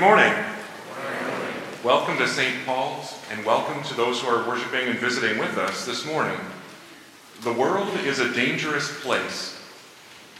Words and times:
Good 0.00 0.06
morning. 0.06 0.44
Welcome 1.84 2.16
to 2.16 2.26
St. 2.26 2.64
Paul's, 2.64 3.18
and 3.30 3.44
welcome 3.44 3.82
to 3.82 3.92
those 3.92 4.22
who 4.22 4.28
are 4.28 4.48
worshiping 4.48 4.88
and 4.88 4.98
visiting 4.98 5.36
with 5.36 5.58
us 5.58 5.84
this 5.84 6.06
morning. 6.06 6.38
The 7.42 7.52
world 7.52 7.94
is 8.06 8.18
a 8.18 8.32
dangerous 8.32 8.98
place. 9.02 9.60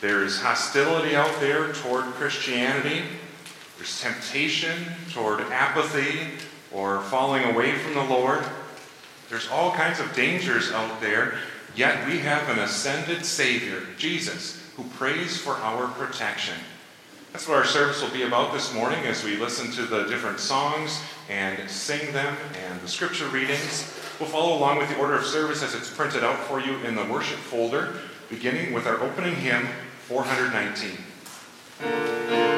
There's 0.01 0.41
hostility 0.41 1.15
out 1.15 1.41
there 1.41 1.74
toward 1.74 2.06
Christianity, 2.15 3.02
there's 3.77 4.01
temptation 4.01 4.95
toward 5.12 5.42
apathy 5.42 6.38
or 6.73 7.02
falling 7.02 7.45
away 7.45 7.74
from 7.74 7.92
the 7.92 8.04
Lord. 8.04 8.42
There's 9.29 9.51
all 9.51 9.73
kinds 9.73 10.01
of 10.01 10.15
dangers 10.15 10.73
out 10.73 11.02
there, 11.02 11.35
yet 11.76 12.09
we 12.09 12.20
have 12.20 12.48
an 12.48 12.60
ascended 12.60 13.26
Savior, 13.26 13.82
Jesus, 13.98 14.73
who 14.79 14.85
prays 14.85 15.37
for 15.37 15.52
our 15.57 15.88
protection. 15.88 16.57
That's 17.32 17.46
what 17.46 17.59
our 17.59 17.64
service 17.64 18.02
will 18.02 18.10
be 18.10 18.23
about 18.23 18.52
this 18.52 18.74
morning 18.74 19.06
as 19.06 19.23
we 19.23 19.36
listen 19.36 19.70
to 19.73 19.82
the 19.82 20.02
different 20.04 20.40
songs 20.40 21.00
and 21.28 21.70
sing 21.70 22.12
them 22.12 22.36
and 22.66 22.80
the 22.80 22.88
scripture 22.88 23.28
readings. 23.28 23.95
We'll 24.18 24.28
follow 24.28 24.59
along 24.59 24.78
with 24.78 24.88
the 24.88 24.98
order 24.98 25.14
of 25.14 25.24
service 25.24 25.62
as 25.62 25.74
it's 25.74 25.88
printed 25.88 26.24
out 26.24 26.40
for 26.40 26.58
you 26.58 26.76
in 26.78 26.96
the 26.96 27.04
worship 27.04 27.38
folder, 27.38 27.95
beginning 28.28 28.73
with 28.73 28.88
our 28.88 29.01
opening 29.01 29.36
hymn, 29.36 29.68
419. 30.08 32.49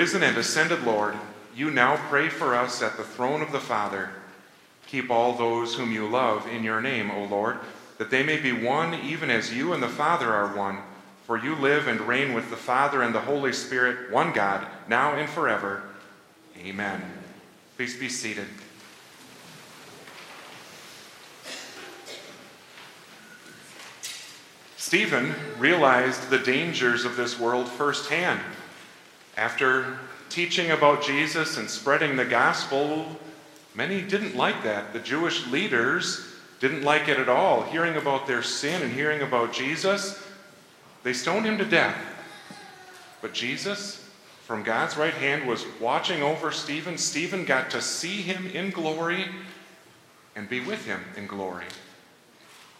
Risen 0.00 0.22
and 0.22 0.38
ascended 0.38 0.82
Lord, 0.84 1.14
you 1.54 1.70
now 1.70 1.98
pray 2.08 2.30
for 2.30 2.56
us 2.56 2.80
at 2.80 2.96
the 2.96 3.04
throne 3.04 3.42
of 3.42 3.52
the 3.52 3.60
Father. 3.60 4.08
Keep 4.86 5.10
all 5.10 5.34
those 5.34 5.74
whom 5.74 5.92
you 5.92 6.08
love 6.08 6.48
in 6.48 6.64
your 6.64 6.80
name, 6.80 7.10
O 7.10 7.24
Lord, 7.24 7.58
that 7.98 8.10
they 8.10 8.22
may 8.22 8.38
be 8.38 8.50
one 8.50 8.94
even 8.94 9.28
as 9.28 9.52
you 9.52 9.74
and 9.74 9.82
the 9.82 9.90
Father 9.90 10.32
are 10.32 10.56
one. 10.56 10.78
For 11.26 11.36
you 11.36 11.54
live 11.54 11.86
and 11.86 12.00
reign 12.00 12.32
with 12.32 12.48
the 12.48 12.56
Father 12.56 13.02
and 13.02 13.14
the 13.14 13.20
Holy 13.20 13.52
Spirit, 13.52 14.10
one 14.10 14.32
God, 14.32 14.66
now 14.88 15.12
and 15.12 15.28
forever. 15.28 15.82
Amen. 16.56 17.02
Please 17.76 17.94
be 17.94 18.08
seated. 18.08 18.46
Stephen 24.78 25.34
realized 25.58 26.30
the 26.30 26.38
dangers 26.38 27.04
of 27.04 27.18
this 27.18 27.38
world 27.38 27.68
firsthand. 27.68 28.40
After 29.36 29.98
teaching 30.28 30.70
about 30.70 31.02
Jesus 31.02 31.56
and 31.56 31.68
spreading 31.68 32.16
the 32.16 32.24
gospel, 32.24 33.06
many 33.74 34.02
didn't 34.02 34.36
like 34.36 34.62
that. 34.64 34.92
The 34.92 35.00
Jewish 35.00 35.46
leaders 35.48 36.26
didn't 36.60 36.82
like 36.82 37.08
it 37.08 37.18
at 37.18 37.28
all. 37.28 37.62
Hearing 37.62 37.96
about 37.96 38.26
their 38.26 38.42
sin 38.42 38.82
and 38.82 38.92
hearing 38.92 39.22
about 39.22 39.52
Jesus, 39.52 40.22
they 41.02 41.12
stoned 41.12 41.46
him 41.46 41.58
to 41.58 41.64
death. 41.64 41.96
But 43.22 43.32
Jesus, 43.32 44.08
from 44.44 44.62
God's 44.62 44.96
right 44.96 45.14
hand, 45.14 45.46
was 45.46 45.64
watching 45.80 46.22
over 46.22 46.52
Stephen. 46.52 46.98
Stephen 46.98 47.44
got 47.44 47.70
to 47.70 47.80
see 47.80 48.22
him 48.22 48.46
in 48.48 48.70
glory 48.70 49.26
and 50.36 50.48
be 50.48 50.60
with 50.60 50.86
him 50.86 51.00
in 51.16 51.26
glory. 51.26 51.64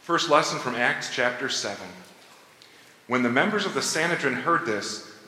First 0.02 0.30
lesson 0.30 0.58
from 0.58 0.74
Acts 0.74 1.14
chapter 1.14 1.48
7. 1.48 1.86
When 3.06 3.22
the 3.22 3.28
members 3.28 3.66
of 3.66 3.74
the 3.74 3.82
Sanhedrin 3.82 4.34
heard 4.34 4.66
this, 4.66 5.09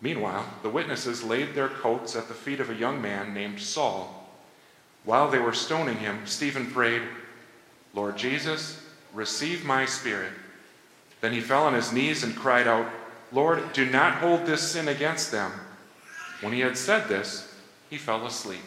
Meanwhile, 0.00 0.46
the 0.62 0.68
witnesses 0.68 1.24
laid 1.24 1.54
their 1.54 1.68
coats 1.68 2.14
at 2.14 2.28
the 2.28 2.34
feet 2.34 2.60
of 2.60 2.70
a 2.70 2.74
young 2.74 3.00
man 3.00 3.32
named 3.32 3.60
Saul. 3.60 4.28
While 5.04 5.30
they 5.30 5.38
were 5.38 5.52
stoning 5.52 5.98
him, 5.98 6.26
Stephen 6.26 6.70
prayed, 6.70 7.02
Lord 7.94 8.16
Jesus, 8.16 8.82
receive 9.14 9.64
my 9.64 9.86
spirit. 9.86 10.32
Then 11.20 11.32
he 11.32 11.40
fell 11.40 11.64
on 11.64 11.74
his 11.74 11.92
knees 11.92 12.22
and 12.22 12.36
cried 12.36 12.68
out, 12.68 12.86
Lord, 13.32 13.72
do 13.72 13.86
not 13.86 14.18
hold 14.18 14.44
this 14.44 14.72
sin 14.72 14.88
against 14.88 15.30
them. 15.30 15.52
When 16.40 16.52
he 16.52 16.60
had 16.60 16.76
said 16.76 17.08
this, 17.08 17.54
he 17.88 17.96
fell 17.96 18.26
asleep. 18.26 18.60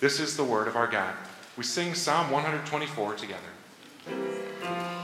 This 0.00 0.18
is 0.18 0.36
the 0.36 0.44
word 0.44 0.68
of 0.68 0.76
our 0.76 0.86
God. 0.86 1.14
We 1.56 1.64
sing 1.64 1.94
Psalm 1.94 2.30
124 2.30 3.14
together. 3.16 5.01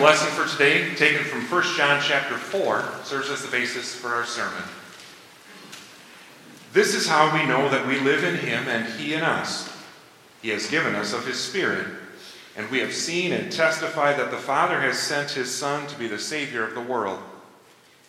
Lesson 0.00 0.28
for 0.28 0.48
today, 0.48 0.94
taken 0.94 1.24
from 1.24 1.40
1 1.42 1.76
John 1.76 2.00
chapter 2.00 2.36
4, 2.36 2.84
serves 3.02 3.30
as 3.30 3.42
the 3.42 3.50
basis 3.50 3.94
for 3.94 4.08
our 4.08 4.24
sermon. 4.24 4.62
This 6.72 6.94
is 6.94 7.08
how 7.08 7.34
we 7.36 7.44
know 7.46 7.68
that 7.68 7.86
we 7.86 7.98
live 7.98 8.22
in 8.22 8.36
him 8.36 8.68
and 8.68 8.86
he 8.94 9.14
in 9.14 9.22
us. 9.22 9.68
He 10.40 10.50
has 10.50 10.70
given 10.70 10.94
us 10.94 11.12
of 11.12 11.26
his 11.26 11.40
Spirit, 11.40 11.86
and 12.56 12.70
we 12.70 12.78
have 12.78 12.94
seen 12.94 13.32
and 13.32 13.50
testify 13.50 14.12
that 14.12 14.30
the 14.30 14.36
Father 14.36 14.80
has 14.80 14.98
sent 14.98 15.32
his 15.32 15.52
Son 15.52 15.88
to 15.88 15.98
be 15.98 16.06
the 16.06 16.18
Savior 16.18 16.64
of 16.64 16.74
the 16.74 16.80
world. 16.80 17.18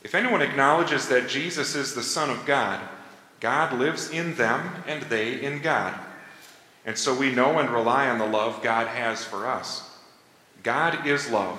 If 0.03 0.13
anyone 0.13 0.43
acknowledges 0.43 1.07
that 1.07 1.27
Jesus 1.27 1.73
is 1.73 1.95
the 1.95 2.03
Son 2.03 2.29
of 2.29 2.45
God, 2.45 2.79
God 3.39 3.73
lives 3.73 4.11
in 4.11 4.35
them 4.35 4.83
and 4.85 5.01
they 5.03 5.41
in 5.41 5.61
God. 5.61 5.99
And 6.85 6.95
so 6.95 7.17
we 7.17 7.33
know 7.33 7.57
and 7.57 7.69
rely 7.71 8.09
on 8.09 8.19
the 8.19 8.27
love 8.27 8.61
God 8.61 8.87
has 8.87 9.23
for 9.23 9.47
us. 9.47 9.89
God 10.61 11.07
is 11.07 11.31
love. 11.31 11.57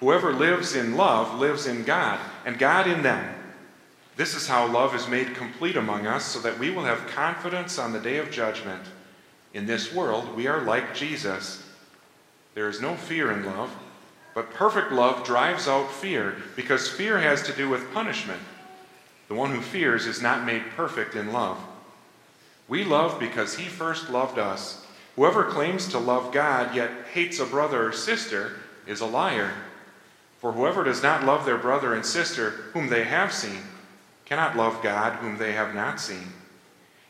Whoever 0.00 0.32
lives 0.32 0.74
in 0.74 0.96
love 0.96 1.38
lives 1.38 1.66
in 1.66 1.84
God, 1.84 2.18
and 2.44 2.58
God 2.58 2.86
in 2.86 3.02
them. 3.02 3.34
This 4.16 4.34
is 4.34 4.48
how 4.48 4.66
love 4.66 4.94
is 4.94 5.08
made 5.08 5.34
complete 5.34 5.76
among 5.76 6.06
us, 6.06 6.24
so 6.24 6.40
that 6.40 6.58
we 6.58 6.70
will 6.70 6.84
have 6.84 7.06
confidence 7.06 7.78
on 7.78 7.92
the 7.92 8.00
day 8.00 8.16
of 8.16 8.30
judgment. 8.30 8.82
In 9.52 9.66
this 9.66 9.92
world, 9.92 10.34
we 10.34 10.46
are 10.46 10.62
like 10.62 10.94
Jesus. 10.94 11.62
There 12.54 12.68
is 12.68 12.80
no 12.80 12.96
fear 12.96 13.30
in 13.30 13.44
love, 13.44 13.70
but 14.34 14.54
perfect 14.54 14.90
love 14.90 15.24
drives 15.24 15.68
out 15.68 15.92
fear, 15.92 16.36
because 16.56 16.88
fear 16.88 17.18
has 17.18 17.42
to 17.42 17.52
do 17.52 17.68
with 17.68 17.92
punishment. 17.92 18.40
The 19.28 19.34
one 19.34 19.54
who 19.54 19.60
fears 19.60 20.06
is 20.06 20.22
not 20.22 20.44
made 20.44 20.62
perfect 20.76 21.14
in 21.14 21.32
love. 21.32 21.58
We 22.68 22.84
love 22.84 23.20
because 23.20 23.56
he 23.56 23.64
first 23.64 24.10
loved 24.10 24.38
us. 24.38 24.86
Whoever 25.16 25.44
claims 25.44 25.88
to 25.88 25.98
love 25.98 26.32
God 26.32 26.74
yet 26.74 26.90
hates 27.12 27.38
a 27.38 27.44
brother 27.44 27.88
or 27.88 27.92
sister 27.92 28.52
is 28.86 29.00
a 29.00 29.06
liar. 29.06 29.52
For 30.40 30.52
whoever 30.52 30.82
does 30.82 31.02
not 31.02 31.24
love 31.24 31.44
their 31.44 31.58
brother 31.58 31.94
and 31.94 32.04
sister 32.04 32.50
whom 32.72 32.88
they 32.88 33.04
have 33.04 33.32
seen 33.32 33.60
cannot 34.24 34.56
love 34.56 34.82
God 34.82 35.14
whom 35.16 35.36
they 35.36 35.52
have 35.52 35.74
not 35.74 36.00
seen. 36.00 36.32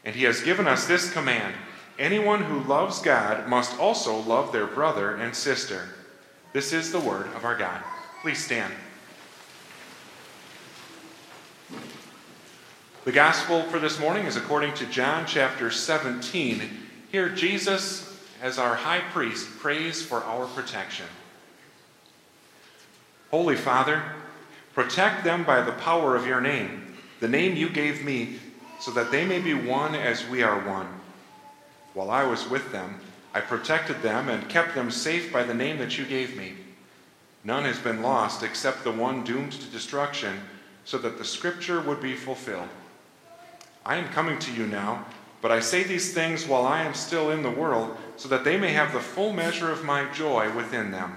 And 0.04 0.16
he 0.16 0.24
has 0.24 0.42
given 0.42 0.66
us 0.66 0.86
this 0.86 1.12
command 1.12 1.54
anyone 1.98 2.42
who 2.42 2.60
loves 2.60 3.00
God 3.00 3.46
must 3.46 3.78
also 3.78 4.16
love 4.16 4.52
their 4.52 4.66
brother 4.66 5.14
and 5.14 5.34
sister. 5.34 5.88
This 6.52 6.72
is 6.72 6.90
the 6.90 6.98
word 6.98 7.26
of 7.36 7.44
our 7.44 7.56
God. 7.56 7.82
Please 8.22 8.42
stand. 8.42 8.72
The 13.04 13.12
gospel 13.12 13.62
for 13.64 13.78
this 13.78 14.00
morning 14.00 14.26
is 14.26 14.36
according 14.36 14.74
to 14.74 14.86
John 14.86 15.24
chapter 15.26 15.70
17. 15.70 16.62
Here, 17.12 17.28
Jesus, 17.28 18.18
as 18.42 18.58
our 18.58 18.74
high 18.74 19.00
priest, 19.00 19.58
prays 19.58 20.02
for 20.02 20.24
our 20.24 20.46
protection. 20.46 21.06
Holy 23.30 23.56
Father, 23.56 24.02
protect 24.74 25.22
them 25.24 25.44
by 25.44 25.60
the 25.62 25.72
power 25.72 26.16
of 26.16 26.26
your 26.26 26.40
name, 26.40 26.96
the 27.20 27.28
name 27.28 27.56
you 27.56 27.68
gave 27.68 28.04
me, 28.04 28.38
so 28.80 28.90
that 28.90 29.10
they 29.10 29.24
may 29.24 29.38
be 29.38 29.54
one 29.54 29.94
as 29.94 30.26
we 30.28 30.42
are 30.42 30.66
one. 30.66 30.88
While 31.94 32.10
I 32.10 32.24
was 32.24 32.48
with 32.48 32.72
them, 32.72 33.00
I 33.32 33.40
protected 33.40 34.02
them 34.02 34.28
and 34.28 34.48
kept 34.48 34.74
them 34.74 34.90
safe 34.90 35.32
by 35.32 35.44
the 35.44 35.54
name 35.54 35.78
that 35.78 35.96
you 35.96 36.04
gave 36.04 36.36
me. 36.36 36.54
None 37.44 37.64
has 37.64 37.78
been 37.78 38.02
lost 38.02 38.42
except 38.42 38.84
the 38.84 38.90
one 38.90 39.22
doomed 39.22 39.52
to 39.52 39.66
destruction, 39.66 40.40
so 40.84 40.98
that 40.98 41.18
the 41.18 41.24
scripture 41.24 41.80
would 41.80 42.00
be 42.00 42.14
fulfilled. 42.14 42.68
I 43.86 43.96
am 43.96 44.08
coming 44.08 44.38
to 44.40 44.52
you 44.52 44.66
now, 44.66 45.06
but 45.40 45.52
I 45.52 45.60
say 45.60 45.84
these 45.84 46.12
things 46.12 46.46
while 46.46 46.66
I 46.66 46.82
am 46.82 46.94
still 46.94 47.30
in 47.30 47.42
the 47.42 47.50
world, 47.50 47.96
so 48.16 48.28
that 48.28 48.44
they 48.44 48.58
may 48.58 48.72
have 48.72 48.92
the 48.92 49.00
full 49.00 49.32
measure 49.32 49.70
of 49.70 49.84
my 49.84 50.10
joy 50.12 50.52
within 50.54 50.90
them. 50.90 51.16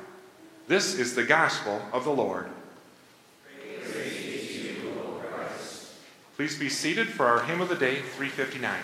This 0.71 0.97
is 0.97 1.15
the 1.15 1.25
gospel 1.25 1.81
of 1.91 2.05
the 2.05 2.11
Lord. 2.11 2.47
Please 6.37 6.57
be 6.57 6.69
seated 6.69 7.09
for 7.09 7.25
our 7.25 7.43
hymn 7.43 7.59
of 7.59 7.67
the 7.67 7.75
day, 7.75 7.95
359. 7.95 8.79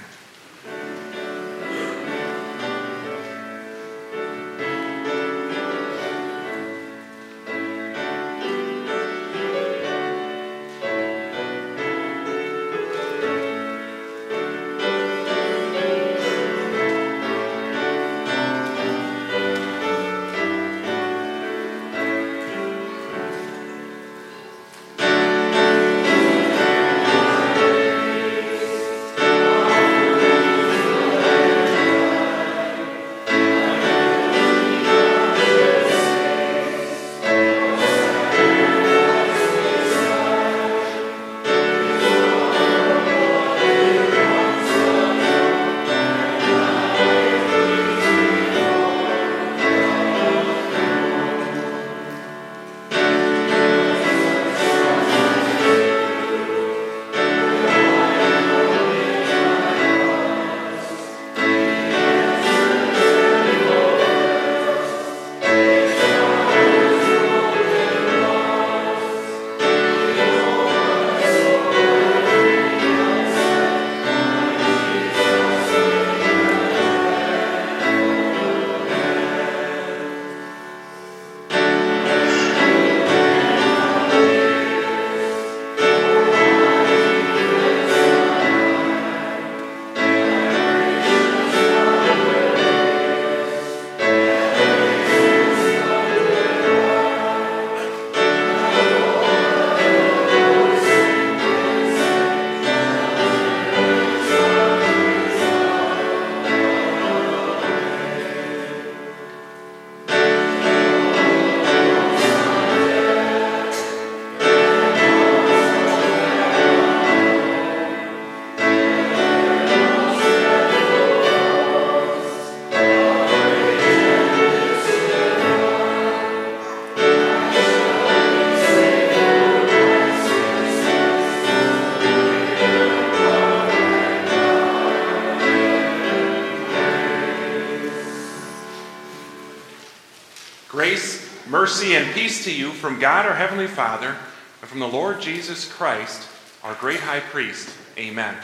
Mercy 141.67 141.95
and 141.95 142.13
peace 142.13 142.45
to 142.45 142.53
you 142.53 142.71
from 142.71 142.97
God 142.97 143.25
our 143.25 143.35
Heavenly 143.35 143.67
Father 143.67 144.15
and 144.61 144.69
from 144.69 144.79
the 144.79 144.87
Lord 144.87 145.19
Jesus 145.19 145.69
Christ, 145.69 146.25
our 146.63 146.73
great 146.75 147.01
high 147.01 147.19
priest. 147.19 147.75
Amen. 147.97 148.37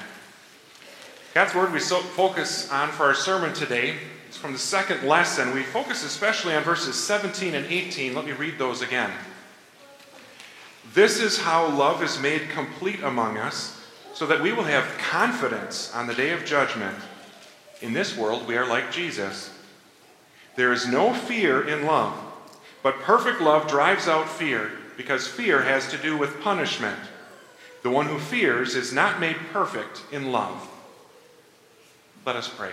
God's 1.34 1.56
word 1.56 1.72
we 1.72 1.80
so 1.80 2.00
focus 2.00 2.70
on 2.70 2.90
for 2.90 3.04
our 3.04 3.14
sermon 3.14 3.54
today 3.54 3.96
is 4.30 4.36
from 4.36 4.52
the 4.52 4.60
second 4.60 5.08
lesson. 5.08 5.54
We 5.54 5.64
focus 5.64 6.04
especially 6.04 6.54
on 6.54 6.64
verses 6.64 7.02
17 7.02 7.56
and 7.56 7.66
18. 7.68 8.14
Let 8.14 8.26
me 8.26 8.34
read 8.34 8.58
those 8.58 8.82
again. 8.82 9.10
This 10.94 11.22
is 11.22 11.40
how 11.40 11.70
love 11.70 12.04
is 12.04 12.20
made 12.20 12.50
complete 12.50 13.02
among 13.04 13.38
us, 13.38 13.82
so 14.14 14.28
that 14.28 14.42
we 14.42 14.52
will 14.52 14.66
have 14.66 14.98
confidence 14.98 15.96
on 15.96 16.08
the 16.08 16.14
day 16.14 16.32
of 16.32 16.44
judgment. 16.44 16.98
In 17.82 17.94
this 17.94 18.18
world, 18.18 18.46
we 18.50 18.58
are 18.58 18.68
like 18.68 18.92
Jesus. 18.92 19.50
There 20.58 20.74
is 20.74 20.86
no 20.86 21.14
fear 21.14 21.66
in 21.66 21.86
love 21.86 22.23
But 22.84 23.00
perfect 23.00 23.42
love 23.42 23.68
drives 23.68 24.10
out 24.10 24.28
fear 24.28 24.72
because 24.98 25.26
fear 25.26 25.62
has 25.62 25.90
to 25.90 25.98
do 25.98 26.18
with 26.18 26.42
punishment. 26.42 27.00
The 27.82 27.90
one 27.90 28.08
who 28.08 28.20
fears 28.20 28.76
is 28.76 28.94
not 28.94 29.20
made 29.20 29.38
perfect 29.52 30.04
in 30.12 30.32
love. 30.32 30.70
Let 32.26 32.36
us 32.36 32.48
pray. 32.48 32.72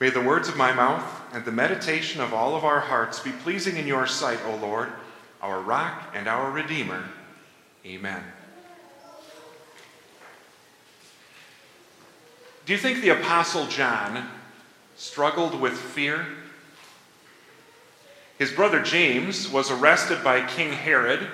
May 0.00 0.10
the 0.10 0.20
words 0.20 0.48
of 0.48 0.56
my 0.56 0.72
mouth 0.72 1.04
and 1.32 1.44
the 1.44 1.52
meditation 1.52 2.20
of 2.20 2.34
all 2.34 2.56
of 2.56 2.64
our 2.64 2.80
hearts 2.80 3.20
be 3.20 3.30
pleasing 3.30 3.76
in 3.76 3.86
your 3.86 4.08
sight, 4.08 4.40
O 4.46 4.56
Lord, 4.56 4.90
our 5.40 5.60
rock 5.60 6.12
and 6.14 6.26
our 6.26 6.50
redeemer. 6.50 7.04
Amen. 7.86 8.22
Do 12.66 12.72
you 12.72 12.78
think 12.78 13.00
the 13.00 13.10
Apostle 13.10 13.66
John 13.66 14.28
struggled 14.96 15.60
with 15.60 15.74
fear? 15.76 16.26
His 18.42 18.50
brother 18.50 18.82
James 18.82 19.48
was 19.48 19.70
arrested 19.70 20.24
by 20.24 20.44
King 20.44 20.72
Herod 20.72 21.28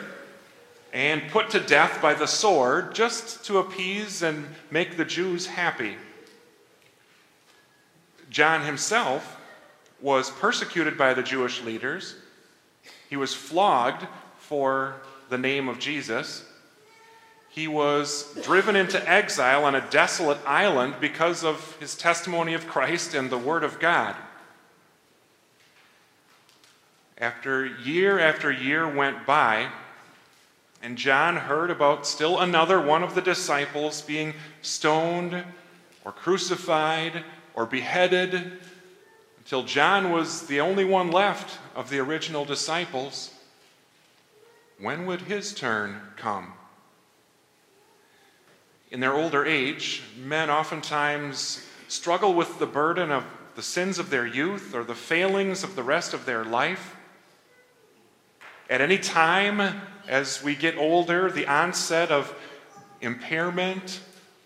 and 0.92 1.22
put 1.30 1.48
to 1.52 1.58
death 1.58 2.02
by 2.02 2.12
the 2.12 2.26
sword 2.26 2.94
just 2.94 3.46
to 3.46 3.56
appease 3.56 4.20
and 4.20 4.46
make 4.70 4.98
the 4.98 5.06
Jews 5.06 5.46
happy. 5.46 5.96
John 8.28 8.60
himself 8.66 9.38
was 10.02 10.28
persecuted 10.28 10.98
by 10.98 11.14
the 11.14 11.22
Jewish 11.22 11.62
leaders. 11.62 12.14
He 13.08 13.16
was 13.16 13.34
flogged 13.34 14.06
for 14.36 14.96
the 15.30 15.38
name 15.38 15.66
of 15.66 15.78
Jesus. 15.78 16.44
He 17.48 17.68
was 17.68 18.38
driven 18.42 18.76
into 18.76 19.08
exile 19.08 19.64
on 19.64 19.74
a 19.74 19.90
desolate 19.90 20.40
island 20.46 20.96
because 21.00 21.42
of 21.42 21.74
his 21.80 21.94
testimony 21.94 22.52
of 22.52 22.68
Christ 22.68 23.14
and 23.14 23.30
the 23.30 23.38
Word 23.38 23.64
of 23.64 23.80
God. 23.80 24.14
After 27.20 27.66
year 27.66 28.20
after 28.20 28.50
year 28.50 28.88
went 28.88 29.26
by, 29.26 29.68
and 30.80 30.96
John 30.96 31.36
heard 31.36 31.70
about 31.70 32.06
still 32.06 32.38
another 32.38 32.80
one 32.80 33.02
of 33.02 33.16
the 33.16 33.20
disciples 33.20 34.02
being 34.02 34.34
stoned 34.62 35.44
or 36.04 36.12
crucified 36.12 37.24
or 37.54 37.66
beheaded 37.66 38.52
until 39.38 39.64
John 39.64 40.12
was 40.12 40.46
the 40.46 40.60
only 40.60 40.84
one 40.84 41.10
left 41.10 41.58
of 41.74 41.90
the 41.90 41.98
original 41.98 42.44
disciples. 42.44 43.32
When 44.78 45.04
would 45.06 45.22
his 45.22 45.52
turn 45.52 46.00
come? 46.16 46.52
In 48.92 49.00
their 49.00 49.14
older 49.14 49.44
age, 49.44 50.02
men 50.16 50.50
oftentimes 50.50 51.66
struggle 51.88 52.32
with 52.32 52.60
the 52.60 52.66
burden 52.66 53.10
of 53.10 53.24
the 53.56 53.62
sins 53.62 53.98
of 53.98 54.10
their 54.10 54.26
youth 54.26 54.72
or 54.72 54.84
the 54.84 54.94
failings 54.94 55.64
of 55.64 55.74
the 55.74 55.82
rest 55.82 56.14
of 56.14 56.24
their 56.24 56.44
life. 56.44 56.94
At 58.70 58.80
any 58.80 58.98
time 58.98 59.80
as 60.06 60.42
we 60.42 60.54
get 60.54 60.76
older, 60.76 61.30
the 61.30 61.46
onset 61.46 62.10
of 62.10 62.34
impairment 63.00 64.00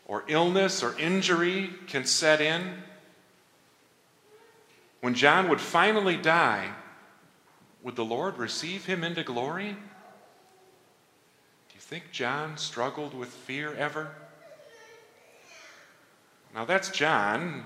or 0.07 0.25
illness 0.29 0.83
or 0.83 0.99
injury 0.99 1.71
can 1.87 2.05
set 2.05 2.41
in. 2.41 2.75
When 5.01 5.15
John 5.15 5.49
would 5.49 5.61
finally 5.61 6.17
die, 6.17 6.71
would 7.83 7.97
the 7.97 8.05
Lord 8.05 8.39
receive 8.39 8.87
him 8.87 9.03
into 9.03 9.25
glory? 9.25 9.71
Do 9.71 11.75
you 11.75 11.81
think 11.81 12.13
John 12.13 12.57
struggled 12.57 13.15
with 13.15 13.29
fear 13.29 13.75
ever? 13.75 14.13
Now 16.55 16.65
that's 16.65 16.91
John, 16.91 17.65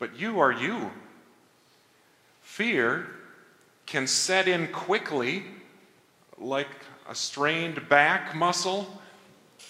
but 0.00 0.18
you 0.18 0.40
are 0.40 0.50
you. 0.50 0.90
Fear 2.40 3.06
can 3.86 4.06
set 4.06 4.48
in 4.48 4.68
quickly, 4.68 5.44
like 6.42 6.68
a 7.08 7.14
strained 7.14 7.88
back 7.88 8.34
muscle, 8.34 9.00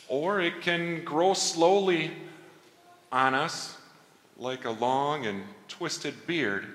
or 0.08 0.40
it 0.40 0.62
can 0.62 1.04
grow 1.04 1.34
slowly 1.34 2.10
on 3.10 3.34
us, 3.34 3.76
like 4.38 4.64
a 4.64 4.70
long 4.70 5.26
and 5.26 5.44
twisted 5.68 6.26
beard. 6.26 6.66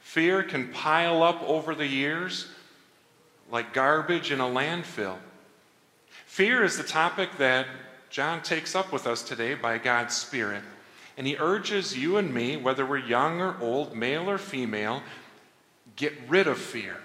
Fear 0.00 0.44
can 0.44 0.68
pile 0.72 1.22
up 1.22 1.42
over 1.42 1.74
the 1.74 1.86
years 1.86 2.48
like 3.50 3.72
garbage 3.72 4.30
in 4.30 4.40
a 4.40 4.44
landfill. 4.44 5.16
Fear 6.26 6.64
is 6.64 6.76
the 6.76 6.84
topic 6.84 7.30
that 7.38 7.66
John 8.10 8.42
takes 8.42 8.74
up 8.74 8.92
with 8.92 9.06
us 9.06 9.22
today 9.22 9.54
by 9.54 9.78
God's 9.78 10.14
Spirit. 10.14 10.62
And 11.16 11.26
he 11.26 11.36
urges 11.38 11.96
you 11.96 12.16
and 12.16 12.32
me, 12.32 12.56
whether 12.56 12.86
we're 12.86 12.98
young 12.98 13.40
or 13.40 13.56
old, 13.60 13.94
male 13.94 14.30
or 14.30 14.38
female, 14.38 15.02
get 15.96 16.14
rid 16.28 16.46
of 16.46 16.58
fear 16.58 16.96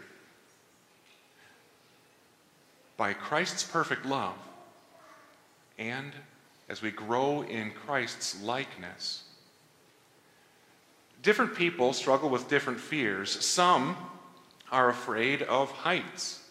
by 2.97 3.13
Christ's 3.13 3.63
perfect 3.63 4.05
love 4.05 4.35
and 5.77 6.13
as 6.69 6.81
we 6.81 6.91
grow 6.91 7.41
in 7.41 7.71
Christ's 7.71 8.41
likeness. 8.41 9.23
Different 11.21 11.55
people 11.55 11.93
struggle 11.93 12.29
with 12.29 12.49
different 12.49 12.79
fears. 12.79 13.43
Some 13.45 13.95
are 14.71 14.89
afraid 14.89 15.41
of 15.43 15.71
heights, 15.71 16.41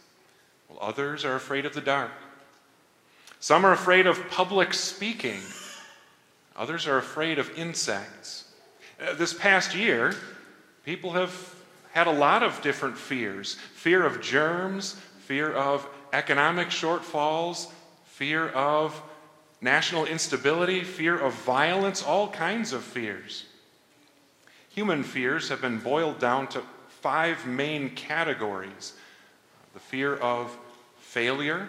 while 0.69 0.79
others 0.81 1.25
are 1.25 1.35
afraid 1.35 1.67
of 1.67 1.75
the 1.75 1.81
dark. 1.81 2.11
Some 3.41 3.67
are 3.67 3.73
afraid 3.73 4.07
of 4.07 4.31
public 4.31 4.73
speaking, 4.73 5.41
others 6.57 6.87
are 6.87 6.99
afraid 6.99 7.39
of 7.39 7.51
insects. 7.59 8.45
Uh, 9.01 9.15
this 9.15 9.35
past 9.35 9.75
year, 9.75 10.15
people 10.85 11.13
have 11.13 11.55
had 11.93 12.07
a 12.07 12.13
lot 12.13 12.43
of 12.43 12.63
different 12.63 12.97
fears 12.97 13.57
fear 13.75 14.07
of 14.07 14.21
germs, 14.21 14.95
fear 15.27 15.53
of 15.53 15.87
economic 16.13 16.69
shortfalls, 16.69 17.69
fear 18.05 18.49
of 18.49 19.01
national 19.61 20.07
instability, 20.07 20.83
fear 20.83 21.19
of 21.19 21.33
violence, 21.35 22.03
all 22.03 22.29
kinds 22.29 22.73
of 22.73 22.83
fears. 22.83 23.47
Human 24.71 25.03
fears 25.03 25.49
have 25.49 25.61
been 25.61 25.79
boiled 25.79 26.19
down 26.19 26.49
to 26.49 26.63
five 27.01 27.47
main 27.47 27.91
categories 27.91 28.95
the 29.75 29.81
fear 29.81 30.17
of 30.17 30.57
failure, 30.99 31.67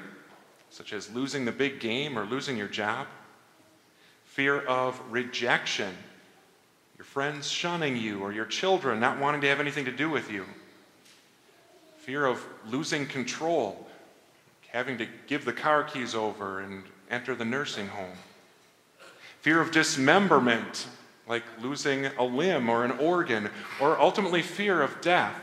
such 0.70 0.92
as 0.92 1.10
losing 1.14 1.46
the 1.46 1.52
big 1.52 1.80
game 1.80 2.20
or 2.20 2.26
losing 2.26 2.58
your 2.58 2.68
job, 2.68 3.08
fear 4.26 4.60
of 4.60 5.00
rejection 5.10 5.96
your 7.04 7.10
friends 7.10 7.50
shunning 7.50 7.98
you, 7.98 8.22
or 8.22 8.32
your 8.32 8.46
children 8.46 9.00
not 9.00 9.20
wanting 9.20 9.42
to 9.42 9.48
have 9.48 9.60
anything 9.60 9.84
to 9.84 9.92
do 9.92 10.10
with 10.10 10.32
you. 10.32 10.46
Fear 11.98 12.26
of 12.28 12.46
losing 12.66 13.06
control, 13.06 13.88
having 14.74 14.98
to 14.98 15.08
give 15.28 15.46
the 15.46 15.54
car 15.54 15.84
keys 15.84 16.16
over 16.16 16.60
and 16.60 16.84
enter 17.10 17.36
the 17.36 17.46
nursing 17.46 17.88
home. 17.88 18.18
Fear 19.42 19.62
of 19.62 19.72
dismemberment, 19.72 20.88
like 21.28 21.44
losing 21.62 22.08
a 22.08 22.24
limb 22.24 22.70
or 22.70 22.84
an 22.84 22.92
organ, 22.92 23.50
or 23.80 24.00
ultimately 24.00 24.42
fear 24.42 24.82
of 24.82 25.00
death. 25.00 25.40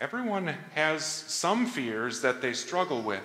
Everyone 0.00 0.54
has 0.74 1.04
some 1.04 1.64
fears 1.66 2.20
that 2.20 2.42
they 2.42 2.52
struggle 2.52 3.00
with. 3.00 3.22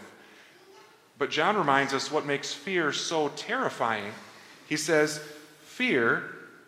But 1.18 1.32
John 1.32 1.58
reminds 1.58 1.94
us 1.94 2.12
what 2.12 2.26
makes 2.26 2.54
fear 2.54 2.94
so 2.94 3.30
terrifying. 3.30 4.12
He 4.70 4.78
says, 4.78 5.20
Fear 5.64 6.24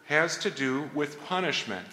has 0.05 0.37
to 0.39 0.49
do 0.49 0.89
with 0.93 1.23
punishment. 1.25 1.87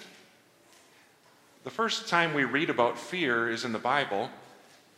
The 1.65 1.71
first 1.71 2.09
time 2.09 2.33
we 2.33 2.45
read 2.45 2.71
about 2.71 2.99
fear 2.99 3.51
is 3.51 3.65
in 3.65 3.73
the 3.73 3.79
Bible, 3.79 4.31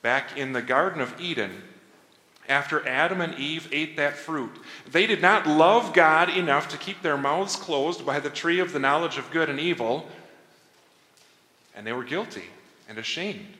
back 0.02 0.36
in 0.36 0.52
the 0.52 0.62
Garden 0.62 1.00
of 1.00 1.20
Eden. 1.20 1.62
After 2.48 2.86
Adam 2.88 3.20
and 3.20 3.34
Eve 3.34 3.68
ate 3.72 3.96
that 3.98 4.16
fruit, 4.16 4.52
they 4.90 5.06
did 5.06 5.20
not 5.20 5.46
love 5.46 5.92
God 5.92 6.30
enough 6.30 6.68
to 6.68 6.78
keep 6.78 7.02
their 7.02 7.18
mouths 7.18 7.56
closed 7.56 8.06
by 8.06 8.20
the 8.20 8.30
tree 8.30 8.58
of 8.58 8.72
the 8.72 8.78
knowledge 8.78 9.18
of 9.18 9.30
good 9.30 9.50
and 9.50 9.60
evil, 9.60 10.08
and 11.76 11.86
they 11.86 11.92
were 11.92 12.04
guilty 12.04 12.44
and 12.88 12.96
ashamed. 12.96 13.54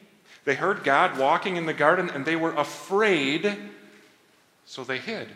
They 0.47 0.55
heard 0.55 0.85
God 0.85 1.19
walking 1.19 1.57
in 1.57 1.67
the 1.67 1.75
garden 1.75 2.09
and 2.09 2.25
they 2.25 2.37
were 2.37 2.55
afraid, 2.55 3.55
so 4.65 4.83
they 4.83 4.97
hid. 4.97 5.29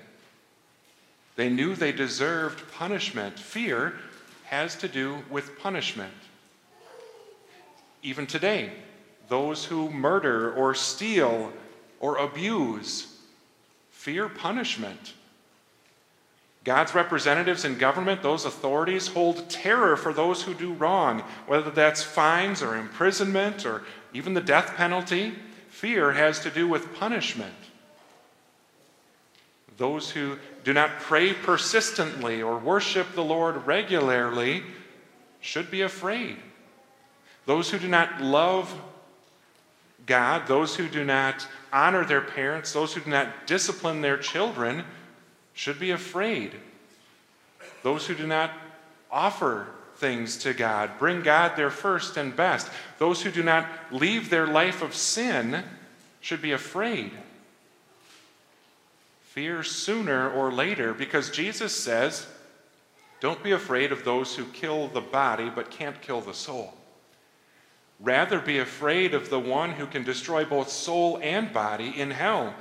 They 1.37 1.51
knew 1.51 1.75
they 1.75 1.93
deserved 1.93 2.71
punishment. 2.73 3.39
Fear 3.39 3.95
has 4.45 4.77
to 4.77 4.89
do 4.89 5.23
with 5.31 5.59
punishment. 5.59 6.15
Even 8.03 8.27
today, 8.27 8.73
those 9.33 9.65
who 9.65 9.89
murder 9.89 10.53
or 10.53 10.75
steal 10.75 11.51
or 12.01 12.19
abuse 12.19 13.17
fear 13.91 14.29
punishment. 14.29 15.15
God's 16.65 16.95
representatives 16.95 17.65
in 17.65 17.79
government, 17.79 18.23
those 18.23 18.45
authorities, 18.45 19.09
hold 19.09 19.49
terror 19.49 19.97
for 19.97 20.13
those 20.13 20.43
who 20.43 20.53
do 20.53 20.75
wrong, 20.75 21.21
whether 21.47 21.71
that's 21.71 22.03
fines 22.03 22.63
or 22.63 22.77
imprisonment 22.77 23.65
or 23.65 23.85
even 24.13 24.35
the 24.35 24.43
death 24.43 24.77
penalty. 24.77 25.33
Fear 25.71 26.13
has 26.13 26.41
to 26.41 26.51
do 26.51 26.69
with 26.69 26.95
punishment. 26.97 27.55
Those 29.79 30.11
who 30.11 30.37
do 30.63 30.75
not 30.75 31.01
pray 31.01 31.33
persistently 31.33 32.43
or 32.43 32.59
worship 32.59 33.15
the 33.15 33.25
Lord 33.25 33.67
regularly 33.67 34.63
should 35.41 35.71
be 35.71 35.81
afraid. 35.81 36.37
Those 37.47 37.71
who 37.71 37.79
do 37.79 37.89
not 37.89 38.21
love 38.21 38.71
God, 40.07 40.47
those 40.47 40.75
who 40.77 40.89
do 40.89 41.05
not 41.05 41.47
honor 41.73 42.05
their 42.05 42.21
parents, 42.21 42.73
those 42.73 42.95
who 42.95 43.01
do 43.01 43.11
not 43.11 43.47
discipline 43.47 44.01
their 44.01 44.19
children, 44.19 44.85
should 45.55 45.79
be 45.79 45.91
afraid. 45.91 46.53
Those 47.83 48.07
who 48.07 48.15
do 48.15 48.27
not 48.27 48.53
offer 49.11 49.69
things 49.97 50.39
to 50.39 50.55
God, 50.55 50.91
bring 50.99 51.23
God 51.23 51.57
their 51.57 51.71
first 51.71 52.17
and 52.17 52.35
best. 52.35 52.69
Those 52.99 53.23
who 53.23 53.31
do 53.31 53.43
not 53.43 53.69
leave 53.91 54.31
their 54.31 54.47
life 54.47 54.83
of 54.83 54.95
sin 54.95 55.63
should 56.21 56.43
be 56.43 56.53
afraid. 56.53 57.13
Fear 59.23 59.63
sooner 59.63 60.31
or 60.31 60.53
later, 60.53 60.93
because 60.93 61.31
Jesus 61.31 61.75
says, 61.75 62.27
Don't 63.21 63.43
be 63.43 63.53
afraid 63.53 63.93
of 63.93 64.05
those 64.05 64.35
who 64.35 64.45
kill 64.47 64.89
the 64.89 65.01
body 65.01 65.49
but 65.49 65.71
can't 65.71 66.01
kill 66.03 66.21
the 66.21 66.35
soul. 66.35 66.75
Rather, 68.03 68.41
be 68.41 68.59
afraid 68.59 69.15
of 69.15 69.31
the 69.31 69.39
one 69.39 69.71
who 69.71 69.87
can 69.87 70.03
destroy 70.03 70.45
both 70.45 70.69
soul 70.69 71.21
and 71.23 71.53
body 71.53 71.95
in 71.97 72.11
hell. 72.11 72.53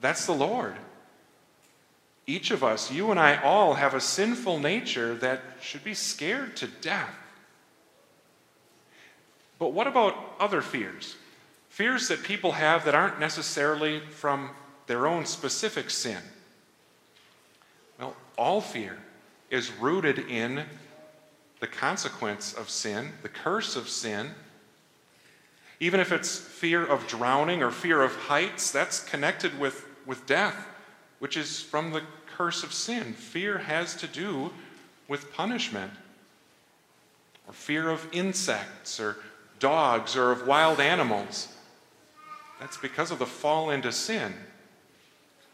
That's 0.00 0.26
the 0.26 0.32
Lord. 0.32 0.76
Each 2.24 2.52
of 2.52 2.62
us, 2.62 2.90
you 2.90 3.10
and 3.10 3.18
I 3.18 3.42
all, 3.42 3.74
have 3.74 3.94
a 3.94 4.00
sinful 4.00 4.60
nature 4.60 5.16
that 5.16 5.40
should 5.60 5.82
be 5.82 5.94
scared 5.94 6.56
to 6.56 6.68
death. 6.68 7.14
But 9.58 9.72
what 9.72 9.88
about 9.88 10.16
other 10.38 10.62
fears? 10.62 11.16
Fears 11.68 12.08
that 12.08 12.22
people 12.22 12.52
have 12.52 12.84
that 12.84 12.94
aren't 12.94 13.18
necessarily 13.18 14.00
from 14.00 14.50
their 14.86 15.06
own 15.06 15.26
specific 15.26 15.90
sin. 15.90 16.22
Well, 17.98 18.14
all 18.38 18.60
fear 18.60 18.98
is 19.50 19.72
rooted 19.72 20.18
in 20.18 20.64
the 21.60 21.66
consequence 21.66 22.52
of 22.52 22.68
sin, 22.68 23.12
the 23.22 23.28
curse 23.28 23.76
of 23.76 23.88
sin. 23.88 24.30
Even 25.80 26.00
if 26.00 26.12
it's 26.12 26.38
fear 26.38 26.84
of 26.84 27.06
drowning 27.06 27.62
or 27.62 27.70
fear 27.70 28.02
of 28.02 28.14
heights, 28.14 28.70
that's 28.70 29.00
connected 29.00 29.58
with, 29.58 29.86
with 30.06 30.26
death, 30.26 30.66
which 31.18 31.36
is 31.36 31.60
from 31.60 31.92
the 31.92 32.02
curse 32.36 32.62
of 32.62 32.72
sin. 32.72 33.14
Fear 33.14 33.58
has 33.58 33.94
to 33.96 34.06
do 34.06 34.52
with 35.08 35.32
punishment, 35.32 35.92
or 37.46 37.52
fear 37.52 37.88
of 37.88 38.06
insects, 38.12 38.98
or 38.98 39.16
dogs, 39.58 40.16
or 40.16 40.32
of 40.32 40.46
wild 40.46 40.80
animals. 40.80 41.48
That's 42.60 42.76
because 42.76 43.10
of 43.10 43.18
the 43.18 43.26
fall 43.26 43.70
into 43.70 43.92
sin. 43.92 44.34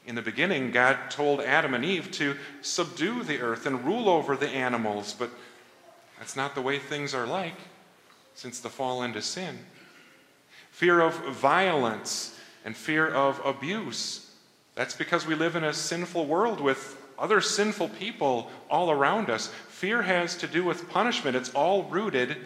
In 0.07 0.15
the 0.15 0.23
beginning, 0.23 0.73
God 0.73 0.99
told 1.11 1.41
Adam 1.41 1.75
and 1.75 1.85
Eve 1.85 2.11
to 2.12 2.37
subdue 2.61 3.23
the 3.23 3.41
earth 3.41 3.67
and 3.67 3.85
rule 3.85 4.09
over 4.09 4.37
the 4.37 4.49
animals, 4.49 5.15
but 5.17 5.31
that's 6.23 6.37
not 6.37 6.55
the 6.55 6.63
way 6.63 6.79
things 6.79 7.15
are 7.15 7.27
like 7.27 7.57
since 8.37 8.61
the 8.61 8.69
fall 8.69 9.03
into 9.03 9.21
sin. 9.21 9.59
Fear 10.71 11.01
of 11.01 11.15
violence 11.35 12.39
and 12.65 12.77
fear 12.77 13.09
of 13.09 13.41
abuse. 13.45 14.31
That's 14.77 14.95
because 14.95 15.27
we 15.27 15.35
live 15.35 15.57
in 15.57 15.65
a 15.65 15.73
sinful 15.73 16.27
world 16.27 16.61
with 16.61 16.97
other 17.19 17.41
sinful 17.41 17.89
people 17.89 18.53
all 18.71 18.93
around 18.93 19.31
us. 19.31 19.49
Fear 19.69 20.03
has 20.03 20.37
to 20.37 20.47
do 20.47 20.63
with 20.63 20.89
punishment, 20.89 21.35
it's 21.35 21.53
all 21.55 21.83
rooted 21.91 22.37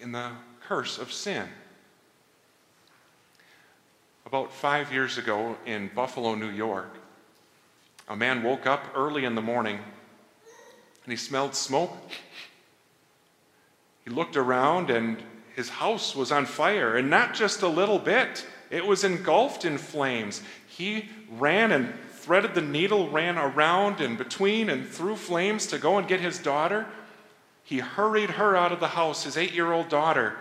in 0.00 0.12
the 0.12 0.30
curse 0.68 0.96
of 0.96 1.12
sin. 1.12 1.48
About 4.26 4.52
five 4.52 4.92
years 4.92 5.18
ago 5.18 5.56
in 5.66 5.90
Buffalo, 5.92 6.36
New 6.36 6.50
York, 6.50 6.94
a 8.06 8.14
man 8.14 8.44
woke 8.44 8.64
up 8.64 8.84
early 8.94 9.24
in 9.24 9.34
the 9.34 9.42
morning 9.42 9.80
and 11.04 11.12
he 11.12 11.16
smelled 11.16 11.54
smoke. 11.54 11.96
He 14.04 14.10
looked 14.10 14.36
around 14.36 14.90
and 14.90 15.22
his 15.54 15.68
house 15.68 16.16
was 16.16 16.32
on 16.32 16.46
fire, 16.46 16.96
and 16.96 17.08
not 17.08 17.34
just 17.34 17.62
a 17.62 17.68
little 17.68 17.98
bit, 17.98 18.44
it 18.70 18.84
was 18.84 19.04
engulfed 19.04 19.64
in 19.64 19.78
flames. 19.78 20.42
He 20.66 21.08
ran 21.30 21.70
and 21.70 21.94
threaded 22.10 22.54
the 22.54 22.62
needle, 22.62 23.08
ran 23.08 23.38
around 23.38 24.00
and 24.00 24.18
between 24.18 24.68
and 24.68 24.88
through 24.88 25.16
flames 25.16 25.66
to 25.68 25.78
go 25.78 25.96
and 25.96 26.08
get 26.08 26.20
his 26.20 26.38
daughter. 26.38 26.86
He 27.62 27.78
hurried 27.78 28.30
her 28.30 28.56
out 28.56 28.72
of 28.72 28.80
the 28.80 28.88
house, 28.88 29.24
his 29.24 29.36
eight 29.36 29.52
year 29.52 29.72
old 29.72 29.88
daughter. 29.88 30.36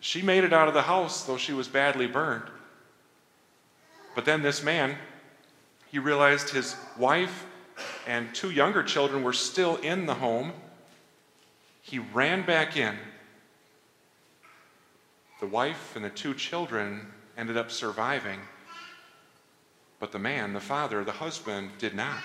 She 0.00 0.22
made 0.22 0.44
it 0.44 0.52
out 0.52 0.68
of 0.68 0.74
the 0.74 0.82
house, 0.82 1.24
though 1.24 1.36
she 1.36 1.52
was 1.52 1.68
badly 1.68 2.06
burned. 2.06 2.50
But 4.14 4.24
then 4.24 4.42
this 4.42 4.62
man, 4.62 4.96
he 5.92 5.98
realized 5.98 6.50
his 6.50 6.74
wife 6.98 7.46
and 8.06 8.34
two 8.34 8.50
younger 8.50 8.82
children 8.82 9.22
were 9.22 9.32
still 9.32 9.76
in 9.76 10.06
the 10.06 10.14
home. 10.14 10.52
He 11.82 11.98
ran 11.98 12.44
back 12.44 12.76
in. 12.76 12.96
The 15.40 15.46
wife 15.46 15.96
and 15.96 16.04
the 16.04 16.10
two 16.10 16.34
children 16.34 17.06
ended 17.36 17.56
up 17.56 17.70
surviving, 17.70 18.40
but 19.98 20.12
the 20.12 20.18
man, 20.18 20.52
the 20.52 20.60
father, 20.60 21.02
the 21.02 21.12
husband, 21.12 21.70
did 21.78 21.94
not. 21.94 22.22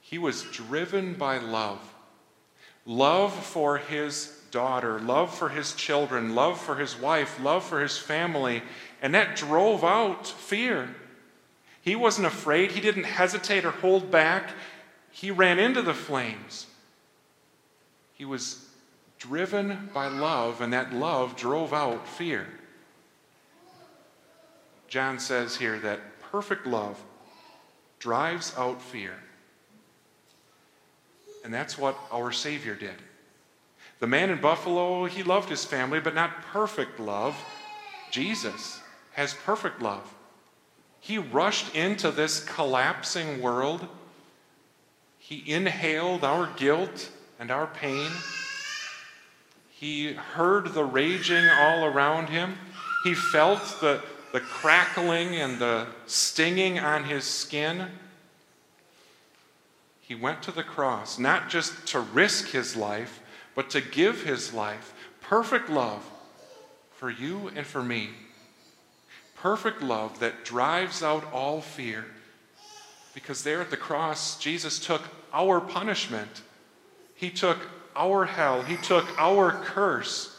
He 0.00 0.18
was 0.18 0.42
driven 0.42 1.14
by 1.14 1.38
love 1.38 1.80
love 2.86 3.32
for 3.32 3.78
his 3.78 4.42
daughter, 4.50 5.00
love 5.00 5.34
for 5.34 5.48
his 5.48 5.72
children, 5.74 6.34
love 6.34 6.60
for 6.60 6.76
his 6.76 6.96
wife, 6.96 7.40
love 7.40 7.64
for 7.64 7.80
his 7.80 7.98
family, 7.98 8.62
and 9.02 9.14
that 9.14 9.36
drove 9.36 9.82
out 9.82 10.26
fear. 10.26 10.94
He 11.84 11.94
wasn't 11.96 12.26
afraid, 12.26 12.72
he 12.72 12.80
didn't 12.80 13.04
hesitate 13.04 13.66
or 13.66 13.70
hold 13.70 14.10
back. 14.10 14.54
He 15.10 15.30
ran 15.30 15.58
into 15.58 15.82
the 15.82 15.92
flames. 15.92 16.66
He 18.14 18.24
was 18.24 18.66
driven 19.18 19.90
by 19.92 20.08
love, 20.08 20.62
and 20.62 20.72
that 20.72 20.94
love 20.94 21.36
drove 21.36 21.74
out 21.74 22.08
fear. 22.08 22.46
John 24.88 25.18
says 25.18 25.56
here 25.56 25.78
that 25.80 26.00
perfect 26.22 26.66
love 26.66 27.02
drives 27.98 28.54
out 28.56 28.80
fear. 28.80 29.14
And 31.44 31.52
that's 31.52 31.76
what 31.76 31.98
our 32.10 32.32
Savior 32.32 32.74
did. 32.74 32.94
The 33.98 34.06
man 34.06 34.30
in 34.30 34.40
Buffalo, 34.40 35.04
he 35.04 35.22
loved 35.22 35.50
his 35.50 35.66
family, 35.66 36.00
but 36.00 36.14
not 36.14 36.42
perfect 36.42 36.98
love. 36.98 37.36
Jesus 38.10 38.80
has 39.12 39.34
perfect 39.34 39.82
love. 39.82 40.13
He 41.04 41.18
rushed 41.18 41.74
into 41.74 42.10
this 42.10 42.40
collapsing 42.42 43.42
world. 43.42 43.86
He 45.18 45.44
inhaled 45.46 46.24
our 46.24 46.46
guilt 46.56 47.10
and 47.38 47.50
our 47.50 47.66
pain. 47.66 48.10
He 49.70 50.14
heard 50.14 50.72
the 50.72 50.82
raging 50.82 51.46
all 51.60 51.84
around 51.84 52.30
him. 52.30 52.56
He 53.04 53.12
felt 53.12 53.60
the, 53.82 54.00
the 54.32 54.40
crackling 54.40 55.34
and 55.34 55.58
the 55.58 55.88
stinging 56.06 56.78
on 56.78 57.04
his 57.04 57.24
skin. 57.24 57.88
He 60.00 60.14
went 60.14 60.42
to 60.44 60.52
the 60.52 60.62
cross, 60.62 61.18
not 61.18 61.50
just 61.50 61.86
to 61.88 62.00
risk 62.00 62.48
his 62.48 62.76
life, 62.76 63.20
but 63.54 63.68
to 63.70 63.82
give 63.82 64.22
his 64.22 64.54
life. 64.54 64.94
Perfect 65.20 65.68
love 65.68 66.02
for 66.92 67.10
you 67.10 67.50
and 67.54 67.66
for 67.66 67.82
me 67.82 68.08
perfect 69.44 69.82
love 69.82 70.20
that 70.20 70.42
drives 70.42 71.02
out 71.02 71.30
all 71.30 71.60
fear. 71.60 72.06
Because 73.12 73.44
there 73.44 73.60
at 73.60 73.70
the 73.70 73.76
cross, 73.76 74.38
Jesus 74.38 74.78
took 74.78 75.02
our 75.34 75.60
punishment, 75.60 76.40
He 77.14 77.28
took 77.28 77.58
our 77.94 78.24
hell, 78.24 78.62
He 78.62 78.78
took 78.78 79.04
our 79.20 79.52
curse, 79.52 80.34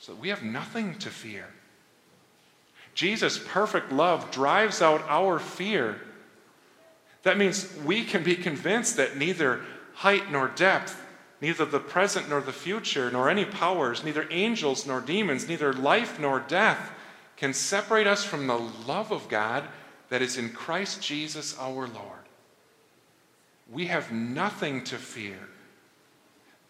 so 0.00 0.12
that 0.12 0.20
we 0.20 0.30
have 0.30 0.42
nothing 0.42 0.98
to 0.98 1.08
fear. 1.08 1.46
Jesus' 2.94 3.38
perfect 3.38 3.92
love 3.92 4.28
drives 4.32 4.82
out 4.82 5.02
our 5.08 5.38
fear. 5.38 6.00
That 7.22 7.38
means 7.38 7.72
we 7.84 8.02
can 8.02 8.24
be 8.24 8.34
convinced 8.34 8.96
that 8.96 9.16
neither 9.16 9.60
height 9.94 10.32
nor 10.32 10.48
depth, 10.48 11.00
neither 11.40 11.64
the 11.64 11.78
present 11.78 12.28
nor 12.28 12.40
the 12.40 12.52
future, 12.52 13.08
nor 13.12 13.30
any 13.30 13.44
powers, 13.44 14.02
neither 14.02 14.26
angels 14.32 14.84
nor 14.84 15.00
demons, 15.00 15.46
neither 15.46 15.72
life 15.72 16.18
nor 16.18 16.40
death, 16.40 16.90
can 17.36 17.52
separate 17.52 18.06
us 18.06 18.24
from 18.24 18.46
the 18.46 18.58
love 18.86 19.12
of 19.12 19.28
God 19.28 19.64
that 20.08 20.22
is 20.22 20.36
in 20.38 20.50
Christ 20.50 21.02
Jesus 21.02 21.58
our 21.58 21.88
Lord. 21.88 22.24
We 23.70 23.86
have 23.86 24.12
nothing 24.12 24.84
to 24.84 24.96
fear. 24.96 25.38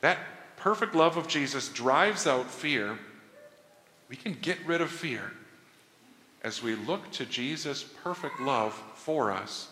That 0.00 0.18
perfect 0.56 0.94
love 0.94 1.16
of 1.16 1.28
Jesus 1.28 1.68
drives 1.68 2.26
out 2.26 2.50
fear. 2.50 2.98
We 4.08 4.16
can 4.16 4.34
get 4.40 4.58
rid 4.66 4.80
of 4.80 4.90
fear 4.90 5.32
as 6.42 6.62
we 6.62 6.74
look 6.74 7.10
to 7.12 7.26
Jesus' 7.26 7.82
perfect 7.82 8.40
love 8.40 8.74
for 8.94 9.32
us. 9.32 9.68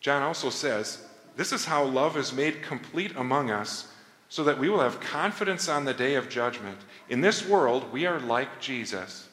John 0.00 0.22
also 0.22 0.50
says, 0.50 1.06
This 1.36 1.52
is 1.52 1.64
how 1.64 1.84
love 1.84 2.16
is 2.16 2.32
made 2.32 2.62
complete 2.62 3.12
among 3.16 3.50
us 3.50 3.92
so 4.28 4.44
that 4.44 4.58
we 4.58 4.68
will 4.68 4.80
have 4.80 5.00
confidence 5.00 5.68
on 5.68 5.84
the 5.84 5.94
day 5.94 6.14
of 6.14 6.28
judgment. 6.28 6.78
In 7.08 7.20
this 7.20 7.46
world, 7.46 7.90
we 7.92 8.06
are 8.06 8.20
like 8.20 8.60
Jesus. 8.60 9.28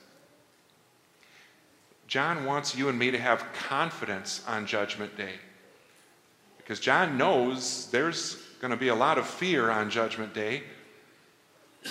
John 2.08 2.46
wants 2.46 2.76
you 2.76 2.88
and 2.88 2.98
me 2.98 3.12
to 3.12 3.18
have 3.18 3.46
confidence 3.54 4.44
on 4.48 4.66
Judgment 4.66 5.18
Day. 5.18 5.34
because 6.58 6.80
John 6.80 7.18
knows 7.18 7.88
there's 7.92 8.38
going 8.60 8.72
to 8.72 8.78
be 8.78 8.88
a 8.88 8.96
lot 8.96 9.20
of 9.20 9.28
fear 9.28 9.70
on 9.70 9.90
Judgment 9.92 10.34
Day. 10.34 10.64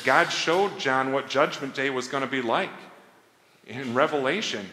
God 0.04 0.32
showed 0.32 0.78
John 0.80 1.12
what 1.12 1.28
Judgment 1.28 1.74
Day 1.74 1.90
was 1.90 2.08
going 2.08 2.24
to 2.24 2.30
be 2.30 2.42
like 2.42 2.70
in 3.66 3.94
Revelation. 3.94 4.66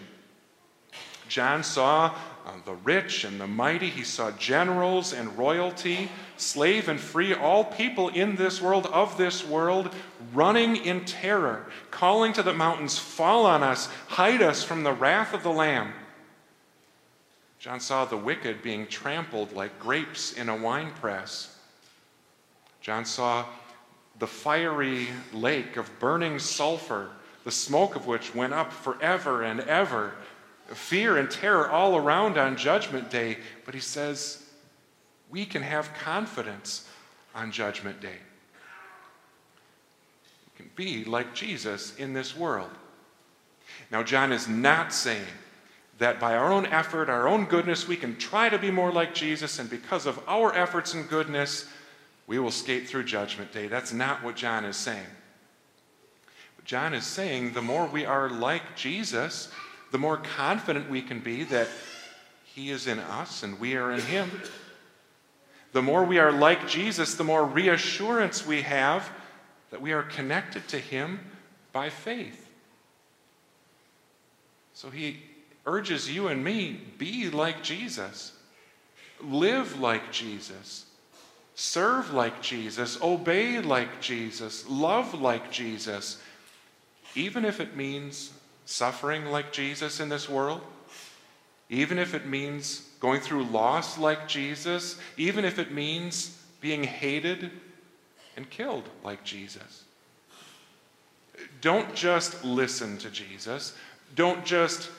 John 1.27 1.63
saw 1.63 2.15
uh, 2.45 2.51
the 2.65 2.73
rich 2.73 3.23
and 3.23 3.39
the 3.39 3.47
mighty, 3.47 3.89
he 3.89 4.03
saw 4.03 4.31
generals 4.31 5.13
and 5.13 5.37
royalty, 5.37 6.09
slave 6.37 6.89
and 6.89 6.99
free, 6.99 7.33
all 7.33 7.63
people 7.63 8.09
in 8.09 8.35
this 8.35 8.61
world, 8.61 8.87
of 8.87 9.17
this 9.17 9.45
world, 9.45 9.93
running 10.33 10.75
in 10.77 11.05
terror, 11.05 11.65
calling 11.91 12.33
to 12.33 12.43
the 12.43 12.53
mountains, 12.53 12.97
Fall 12.97 13.45
on 13.45 13.63
us, 13.63 13.87
hide 14.07 14.41
us 14.41 14.63
from 14.63 14.83
the 14.83 14.93
wrath 14.93 15.33
of 15.33 15.43
the 15.43 15.51
Lamb. 15.51 15.93
John 17.59 17.79
saw 17.79 18.05
the 18.05 18.17
wicked 18.17 18.63
being 18.63 18.87
trampled 18.87 19.53
like 19.53 19.79
grapes 19.79 20.33
in 20.33 20.49
a 20.49 20.57
winepress. 20.57 21.55
John 22.81 23.05
saw 23.05 23.45
the 24.17 24.25
fiery 24.25 25.09
lake 25.31 25.77
of 25.77 25.99
burning 25.99 26.39
sulfur, 26.39 27.11
the 27.43 27.51
smoke 27.51 27.95
of 27.95 28.07
which 28.07 28.33
went 28.33 28.53
up 28.53 28.73
forever 28.73 29.43
and 29.43 29.59
ever. 29.61 30.13
Fear 30.73 31.17
and 31.17 31.29
terror 31.29 31.69
all 31.69 31.97
around 31.97 32.37
on 32.37 32.57
Judgment 32.57 33.09
Day. 33.09 33.37
But 33.65 33.73
he 33.73 33.79
says, 33.79 34.45
we 35.29 35.45
can 35.45 35.61
have 35.61 35.93
confidence 35.93 36.87
on 37.33 37.51
Judgment 37.51 38.01
Day. 38.01 38.17
We 40.45 40.57
can 40.57 40.71
be 40.75 41.05
like 41.05 41.33
Jesus 41.33 41.95
in 41.95 42.13
this 42.13 42.35
world. 42.35 42.69
Now, 43.91 44.03
John 44.03 44.31
is 44.31 44.47
not 44.47 44.93
saying 44.93 45.25
that 45.97 46.19
by 46.19 46.35
our 46.35 46.51
own 46.51 46.65
effort, 46.65 47.09
our 47.09 47.27
own 47.27 47.45
goodness, 47.45 47.87
we 47.87 47.95
can 47.95 48.17
try 48.17 48.49
to 48.49 48.57
be 48.57 48.71
more 48.71 48.91
like 48.91 49.13
Jesus, 49.13 49.59
and 49.59 49.69
because 49.69 50.05
of 50.05 50.19
our 50.27 50.53
efforts 50.55 50.93
and 50.93 51.07
goodness, 51.07 51.67
we 52.27 52.39
will 52.39 52.51
skate 52.51 52.87
through 52.87 53.03
Judgment 53.03 53.51
Day. 53.51 53.67
That's 53.67 53.93
not 53.93 54.23
what 54.23 54.35
John 54.35 54.65
is 54.65 54.77
saying. 54.77 55.05
John 56.65 56.93
is 56.93 57.05
saying 57.05 57.53
the 57.53 57.61
more 57.61 57.85
we 57.85 58.05
are 58.05 58.29
like 58.29 58.75
Jesus, 58.75 59.49
the 59.91 59.97
more 59.97 60.17
confident 60.17 60.89
we 60.89 61.01
can 61.01 61.19
be 61.19 61.43
that 61.45 61.67
He 62.45 62.71
is 62.71 62.87
in 62.87 62.99
us 62.99 63.43
and 63.43 63.59
we 63.59 63.75
are 63.75 63.91
in 63.91 64.01
Him. 64.01 64.29
The 65.73 65.81
more 65.81 66.03
we 66.03 66.19
are 66.19 66.31
like 66.31 66.67
Jesus, 66.67 67.15
the 67.15 67.23
more 67.23 67.45
reassurance 67.45 68.45
we 68.45 68.61
have 68.61 69.09
that 69.69 69.81
we 69.81 69.93
are 69.93 70.03
connected 70.03 70.67
to 70.69 70.77
Him 70.77 71.19
by 71.71 71.89
faith. 71.89 72.49
So 74.73 74.89
He 74.89 75.21
urges 75.65 76.11
you 76.11 76.27
and 76.27 76.43
me 76.43 76.79
be 76.97 77.29
like 77.29 77.61
Jesus, 77.61 78.33
live 79.21 79.79
like 79.79 80.11
Jesus. 80.11 80.85
Serve 81.53 82.13
like 82.13 82.41
Jesus, 82.41 82.99
obey 83.01 83.59
like 83.59 84.01
Jesus, 84.01 84.67
love 84.67 85.13
like 85.13 85.51
Jesus, 85.51 86.21
even 87.13 87.45
if 87.45 87.59
it 87.59 87.75
means 87.75 88.31
suffering 88.65 89.25
like 89.25 89.51
Jesus 89.51 89.99
in 89.99 90.09
this 90.09 90.29
world, 90.29 90.61
even 91.69 91.97
if 91.97 92.13
it 92.13 92.25
means 92.25 92.89
going 92.99 93.21
through 93.21 93.43
loss 93.45 93.97
like 93.97 94.27
Jesus, 94.27 94.99
even 95.17 95.45
if 95.45 95.59
it 95.59 95.71
means 95.71 96.37
being 96.59 96.83
hated 96.83 97.51
and 98.37 98.49
killed 98.49 98.87
like 99.03 99.23
Jesus. 99.23 99.83
Don't 101.61 101.93
just 101.95 102.43
listen 102.43 102.97
to 102.99 103.09
Jesus. 103.09 103.75
Don't 104.15 104.45
just 104.45 104.89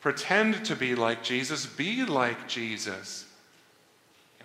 pretend 0.00 0.64
to 0.64 0.76
be 0.76 0.94
like 0.94 1.22
Jesus. 1.22 1.66
Be 1.66 2.04
like 2.04 2.48
Jesus 2.48 3.26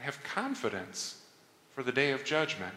and 0.02 0.04
have 0.04 0.22
confidence 0.24 1.22
for 1.76 1.84
the 1.84 1.92
day 1.92 2.12
of 2.12 2.24
judgment. 2.24 2.74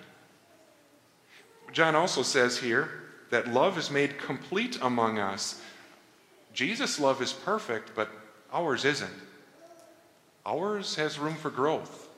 John 1.72 1.94
also 1.94 2.22
says 2.22 2.58
here 2.58 2.90
that 3.30 3.48
love 3.48 3.78
is 3.78 3.90
made 3.90 4.18
complete 4.18 4.78
among 4.82 5.18
us. 5.18 5.60
Jesus' 6.54 7.00
love 7.00 7.20
is 7.20 7.32
perfect, 7.32 7.90
but 7.94 8.08
ours 8.52 8.84
isn't. 8.84 9.10
Ours 10.46 10.94
has 10.96 11.18
room 11.18 11.34
for 11.34 11.50
growth. 11.50 12.08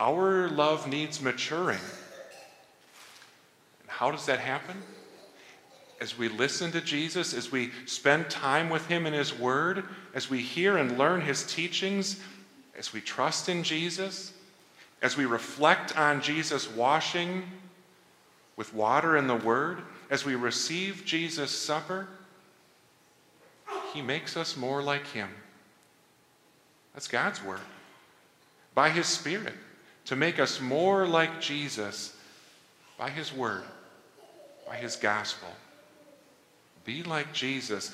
Our 0.00 0.48
love 0.48 0.88
needs 0.88 1.20
maturing. 1.20 1.78
And 3.80 3.88
how 3.88 4.10
does 4.10 4.26
that 4.26 4.40
happen? 4.40 4.82
As 6.00 6.18
we 6.18 6.28
listen 6.28 6.72
to 6.72 6.80
Jesus, 6.80 7.34
as 7.34 7.52
we 7.52 7.70
spend 7.86 8.30
time 8.30 8.70
with 8.70 8.86
Him 8.86 9.06
in 9.06 9.12
His 9.12 9.38
Word, 9.38 9.84
as 10.14 10.30
we 10.30 10.40
hear 10.40 10.78
and 10.78 10.98
learn 10.98 11.20
His 11.20 11.44
teachings, 11.44 12.20
as 12.76 12.92
we 12.92 13.00
trust 13.00 13.48
in 13.48 13.62
Jesus, 13.62 14.32
as 15.02 15.16
we 15.16 15.26
reflect 15.26 15.96
on 15.96 16.22
Jesus' 16.22 16.68
washing 16.70 17.44
with 18.56 18.72
water 18.72 19.16
and 19.16 19.28
the 19.28 19.36
Word, 19.36 19.82
as 20.10 20.24
we 20.24 20.34
receive 20.34 21.04
Jesus' 21.04 21.50
supper, 21.50 22.08
He 23.92 24.02
makes 24.02 24.36
us 24.36 24.56
more 24.56 24.82
like 24.82 25.06
Him. 25.08 25.28
That's 26.94 27.08
God's 27.08 27.42
Word. 27.42 27.60
By 28.74 28.90
His 28.90 29.06
Spirit, 29.06 29.54
to 30.06 30.16
make 30.16 30.38
us 30.38 30.60
more 30.60 31.06
like 31.06 31.40
Jesus 31.40 32.16
by 32.98 33.10
His 33.10 33.32
Word, 33.32 33.64
by 34.66 34.76
His 34.76 34.96
gospel. 34.96 35.48
Be 36.84 37.02
like 37.02 37.32
Jesus. 37.32 37.92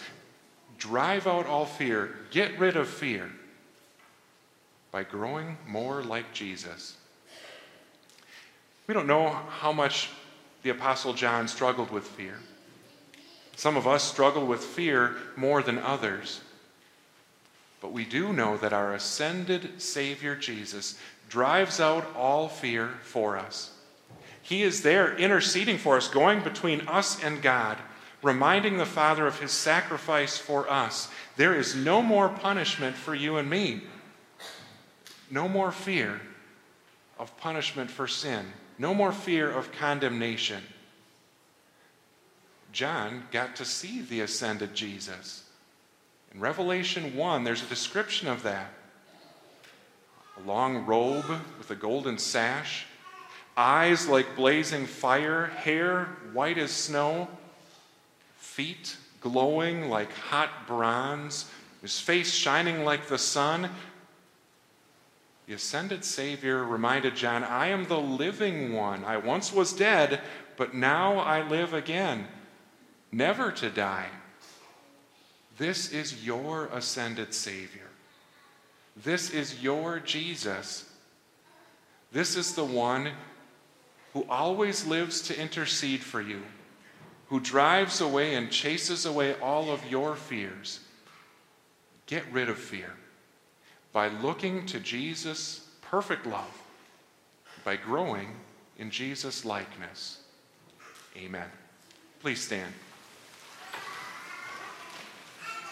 Drive 0.79 1.27
out 1.27 1.47
all 1.47 1.67
fear. 1.67 2.15
Get 2.31 2.59
rid 2.59 2.77
of 2.77 2.89
fear 2.89 3.31
by 4.91 5.03
growing 5.03 5.59
more 5.67 6.03
like 6.03 6.33
Jesus. 6.33 6.97
We 8.87 8.95
don't 8.95 9.07
know 9.07 9.29
how 9.29 9.73
much 9.73 10.11
the 10.63 10.71
Apostle 10.71 11.13
John 11.13 11.49
struggled 11.49 11.91
with 11.91 12.05
fear. 12.05 12.39
Some 13.59 13.77
of 13.77 13.89
us 13.89 14.05
struggle 14.05 14.47
with 14.47 14.63
fear 14.63 15.17
more 15.35 15.65
than 15.65 15.81
others. 15.81 16.43
But 17.81 17.91
we 17.91 18.05
do 18.05 18.33
know 18.33 18.57
that 18.57 18.73
our 18.73 18.95
ascended 18.95 19.83
Savior 19.83 20.37
Jesus 20.37 20.97
drives 21.29 21.81
out 21.81 22.07
all 22.15 22.47
fear 22.47 22.91
for 23.03 23.37
us. 23.37 23.73
He 24.43 24.63
is 24.63 24.83
there 24.83 25.17
interceding 25.17 25.77
for 25.77 25.97
us, 25.97 26.07
going 26.07 26.45
between 26.45 26.87
us 26.87 27.21
and 27.21 27.43
God, 27.43 27.79
reminding 28.23 28.79
the 28.79 28.87
Father 28.87 29.27
of 29.27 29.41
his 29.41 29.51
sacrifice 29.51 30.39
for 30.39 30.71
us. 30.71 31.11
There 31.37 31.57
is 31.57 31.75
no 31.75 32.01
more 32.01 32.29
punishment 32.29 32.95
for 32.95 33.17
you 33.17 33.39
and 33.39 33.51
me, 33.51 33.83
no 35.33 35.49
more 35.49 35.73
fear 35.73 36.21
of 37.19 37.37
punishment 37.39 37.91
for 37.91 38.07
sin. 38.07 38.47
No 38.79 38.95
more 38.95 39.11
fear 39.11 39.51
of 39.51 39.73
condemnation. 39.73 40.63
John 42.73 43.25
got 43.31 43.57
to 43.57 43.65
see 43.65 44.03
the 44.03 44.21
ascended 44.21 44.75
Jesus. 44.75 45.45
In 46.33 46.41
Revelation 46.41 47.17
1, 47.17 47.45
there's 47.45 47.63
a 47.63 47.67
description 47.67 48.29
of 48.29 48.43
that. 48.43 48.71
A 50.37 50.47
long 50.47 50.87
robe 50.87 51.41
with 51.59 51.71
a 51.71 51.75
golden 51.75 52.19
sash, 52.19 52.87
eyes 53.57 54.07
like 54.07 54.37
blazing 54.37 54.87
fire, 54.87 55.47
hair 55.47 56.05
white 56.33 56.59
as 56.59 56.71
snow, 56.71 57.29
feet 58.37 58.97
glowing 59.21 59.89
like 59.89 60.13
hot 60.13 60.67
bronze, 60.67 61.51
his 61.83 61.99
face 61.99 62.33
shining 62.33 62.85
like 62.85 63.07
the 63.07 63.19
sun, 63.19 63.71
the 65.49 65.55
ascended 65.55 66.05
Savior 66.05 66.63
reminded 66.63 67.17
John, 67.17 67.43
I 67.43 67.69
am 67.69 67.87
the 67.87 67.99
living 67.99 68.75
one. 68.75 69.03
I 69.05 69.17
once 69.17 69.51
was 69.51 69.73
dead, 69.73 70.21
but 70.59 70.75
now 70.75 71.19
I 71.21 71.49
live 71.49 71.73
again, 71.73 72.29
never 73.13 73.51
to 73.53 73.71
die. 73.71 74.09
This 75.57 75.93
is 75.93 76.25
your 76.25 76.67
ascended 76.67 77.35
Savior. 77.35 77.89
This 78.97 79.31
is 79.31 79.63
your 79.63 79.99
Jesus. 80.01 80.91
This 82.13 82.37
is 82.37 82.55
the 82.55 82.65
one 82.65 83.11
who 84.13 84.25
always 84.29 84.87
lives 84.87 85.21
to 85.23 85.41
intercede 85.41 86.01
for 86.01 86.21
you, 86.21 86.43
who 87.29 87.41
drives 87.41 88.01
away 88.01 88.35
and 88.35 88.51
chases 88.51 89.05
away 89.05 89.35
all 89.41 89.71
of 89.71 89.85
your 89.91 90.17
fears. 90.17 90.81
Get 92.07 92.25
rid 92.33 92.49
of 92.49 92.59
fear 92.59 92.95
by 93.93 94.09
looking 94.09 94.65
to 94.67 94.81
Jesus' 94.81 95.69
perfect 95.83 96.27
love, 96.27 96.63
by 97.65 97.77
growing 97.77 98.29
in 98.79 98.91
Jesus' 98.91 99.45
likeness. 99.45 100.21
Amen. 101.17 101.49
Please 102.21 102.41
stand. 102.41 102.73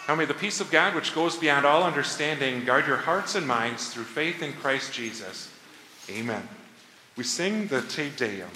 Now 0.09 0.14
may 0.14 0.25
the 0.25 0.35
peace 0.35 0.61
of 0.61 0.71
God, 0.71 0.95
which 0.95 1.14
goes 1.14 1.37
beyond 1.37 1.66
all 1.66 1.83
understanding, 1.83 2.64
guard 2.64 2.87
your 2.87 2.97
hearts 2.97 3.35
and 3.35 3.47
minds 3.47 3.92
through 3.92 4.05
faith 4.05 4.42
in 4.42 4.53
Christ 4.53 4.92
Jesus. 4.92 5.51
Amen. 6.09 6.49
We 7.16 7.25
sing 7.25 7.66
the 7.66 7.83
Te 7.83 8.11
Deum. 8.11 8.49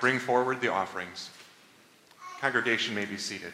Bring 0.00 0.18
forward 0.18 0.60
the 0.60 0.72
offerings. 0.72 1.30
Congregation 2.40 2.94
may 2.94 3.04
be 3.04 3.18
seated. 3.18 3.52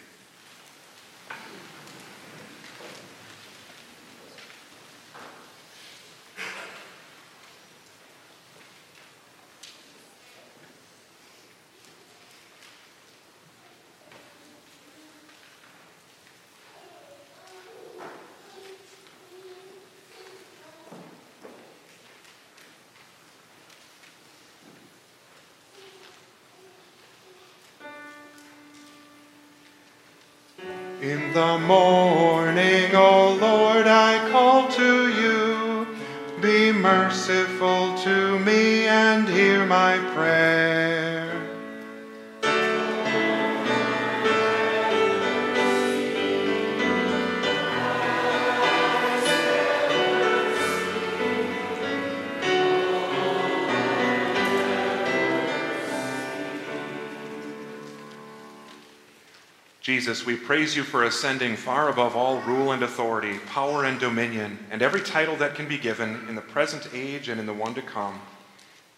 Jesus, 59.96 60.26
we 60.26 60.36
praise 60.36 60.76
you 60.76 60.82
for 60.82 61.04
ascending 61.04 61.56
far 61.56 61.88
above 61.88 62.16
all 62.16 62.42
rule 62.42 62.72
and 62.72 62.82
authority, 62.82 63.38
power 63.46 63.86
and 63.86 63.98
dominion, 63.98 64.58
and 64.70 64.82
every 64.82 65.00
title 65.00 65.36
that 65.36 65.54
can 65.54 65.66
be 65.66 65.78
given 65.78 66.22
in 66.28 66.34
the 66.34 66.42
present 66.42 66.86
age 66.92 67.30
and 67.30 67.40
in 67.40 67.46
the 67.46 67.54
one 67.54 67.72
to 67.72 67.80
come. 67.80 68.20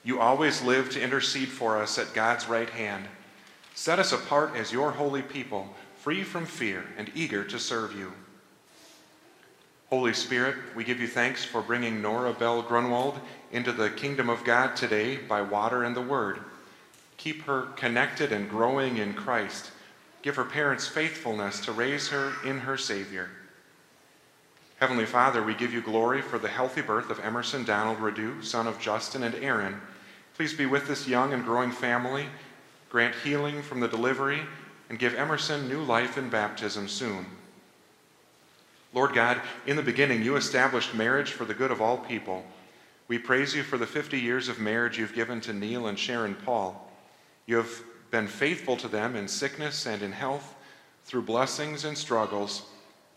You 0.02 0.18
always 0.18 0.60
live 0.60 0.90
to 0.90 1.00
intercede 1.00 1.50
for 1.50 1.80
us 1.80 1.98
at 1.98 2.14
God's 2.14 2.48
right 2.48 2.68
hand. 2.68 3.04
Set 3.76 4.00
us 4.00 4.10
apart 4.10 4.56
as 4.56 4.72
your 4.72 4.90
holy 4.90 5.22
people, 5.22 5.72
free 5.98 6.24
from 6.24 6.44
fear 6.44 6.82
and 6.96 7.12
eager 7.14 7.44
to 7.44 7.60
serve 7.60 7.96
you. 7.96 8.12
Holy 9.90 10.12
Spirit, 10.12 10.56
we 10.74 10.82
give 10.82 11.00
you 11.00 11.06
thanks 11.06 11.44
for 11.44 11.62
bringing 11.62 12.02
Nora 12.02 12.32
Bell 12.32 12.60
Grunwald 12.60 13.20
into 13.52 13.70
the 13.70 13.90
kingdom 13.90 14.28
of 14.28 14.42
God 14.42 14.74
today 14.74 15.16
by 15.16 15.42
water 15.42 15.84
and 15.84 15.94
the 15.94 16.02
word. 16.02 16.40
Keep 17.18 17.42
her 17.42 17.68
connected 17.76 18.32
and 18.32 18.50
growing 18.50 18.96
in 18.96 19.14
Christ 19.14 19.70
Give 20.22 20.36
her 20.36 20.44
parents 20.44 20.86
faithfulness 20.86 21.60
to 21.60 21.72
raise 21.72 22.08
her 22.08 22.32
in 22.44 22.60
her 22.60 22.76
Savior. 22.76 23.30
Heavenly 24.80 25.06
Father, 25.06 25.42
we 25.42 25.54
give 25.54 25.72
you 25.72 25.80
glory 25.80 26.22
for 26.22 26.38
the 26.38 26.48
healthy 26.48 26.82
birth 26.82 27.10
of 27.10 27.20
Emerson 27.20 27.64
Donald 27.64 27.98
Radu, 27.98 28.44
son 28.44 28.66
of 28.66 28.80
Justin 28.80 29.24
and 29.24 29.34
Aaron. 29.36 29.80
Please 30.36 30.54
be 30.54 30.66
with 30.66 30.86
this 30.86 31.08
young 31.08 31.32
and 31.32 31.44
growing 31.44 31.72
family, 31.72 32.26
grant 32.90 33.14
healing 33.24 33.60
from 33.60 33.80
the 33.80 33.88
delivery, 33.88 34.40
and 34.88 34.98
give 34.98 35.14
Emerson 35.14 35.68
new 35.68 35.82
life 35.82 36.16
in 36.16 36.28
baptism 36.30 36.88
soon. 36.88 37.26
Lord 38.94 39.14
God, 39.14 39.40
in 39.66 39.76
the 39.76 39.82
beginning 39.82 40.22
you 40.22 40.36
established 40.36 40.94
marriage 40.94 41.32
for 41.32 41.44
the 41.44 41.54
good 41.54 41.70
of 41.70 41.82
all 41.82 41.98
people. 41.98 42.44
We 43.08 43.18
praise 43.18 43.54
you 43.54 43.62
for 43.62 43.78
the 43.78 43.86
50 43.86 44.18
years 44.18 44.48
of 44.48 44.60
marriage 44.60 44.98
you've 44.98 45.14
given 45.14 45.40
to 45.42 45.52
Neil 45.52 45.88
and 45.88 45.98
Sharon 45.98 46.34
Paul. 46.34 46.90
You 47.46 47.56
have 47.56 47.82
been 48.10 48.26
faithful 48.26 48.76
to 48.78 48.88
them 48.88 49.16
in 49.16 49.28
sickness 49.28 49.86
and 49.86 50.02
in 50.02 50.12
health, 50.12 50.54
through 51.04 51.22
blessings 51.22 51.84
and 51.84 51.96
struggles. 51.96 52.62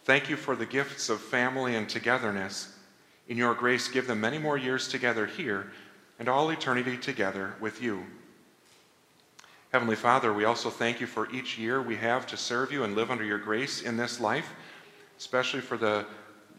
Thank 0.03 0.29
you 0.29 0.35
for 0.35 0.55
the 0.55 0.65
gifts 0.65 1.09
of 1.09 1.21
family 1.21 1.75
and 1.75 1.87
togetherness. 1.87 2.75
In 3.27 3.37
your 3.37 3.53
grace, 3.53 3.87
give 3.87 4.07
them 4.07 4.21
many 4.21 4.37
more 4.37 4.57
years 4.57 4.87
together 4.87 5.25
here 5.25 5.71
and 6.19 6.29
all 6.29 6.49
eternity 6.49 6.97
together 6.97 7.53
with 7.59 7.81
you. 7.81 8.05
Heavenly 9.71 9.95
Father, 9.95 10.33
we 10.33 10.43
also 10.43 10.69
thank 10.69 10.99
you 10.99 11.07
for 11.07 11.31
each 11.31 11.57
year 11.57 11.81
we 11.81 11.95
have 11.95 12.27
to 12.27 12.37
serve 12.37 12.71
you 12.71 12.83
and 12.83 12.95
live 12.95 13.09
under 13.09 13.23
your 13.23 13.37
grace 13.37 13.81
in 13.81 13.95
this 13.95 14.19
life, 14.19 14.53
especially 15.17 15.61
for 15.61 15.77
the 15.77 16.05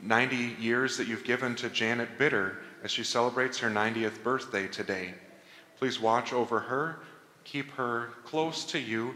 90 0.00 0.56
years 0.58 0.96
that 0.96 1.06
you've 1.06 1.24
given 1.24 1.54
to 1.56 1.68
Janet 1.68 2.18
Bitter 2.18 2.58
as 2.82 2.90
she 2.90 3.04
celebrates 3.04 3.58
her 3.58 3.70
90th 3.70 4.22
birthday 4.22 4.66
today. 4.66 5.14
Please 5.78 6.00
watch 6.00 6.32
over 6.32 6.58
her 6.58 7.00
keep 7.44 7.70
her 7.72 8.10
close 8.24 8.64
to 8.66 8.78
you 8.78 9.14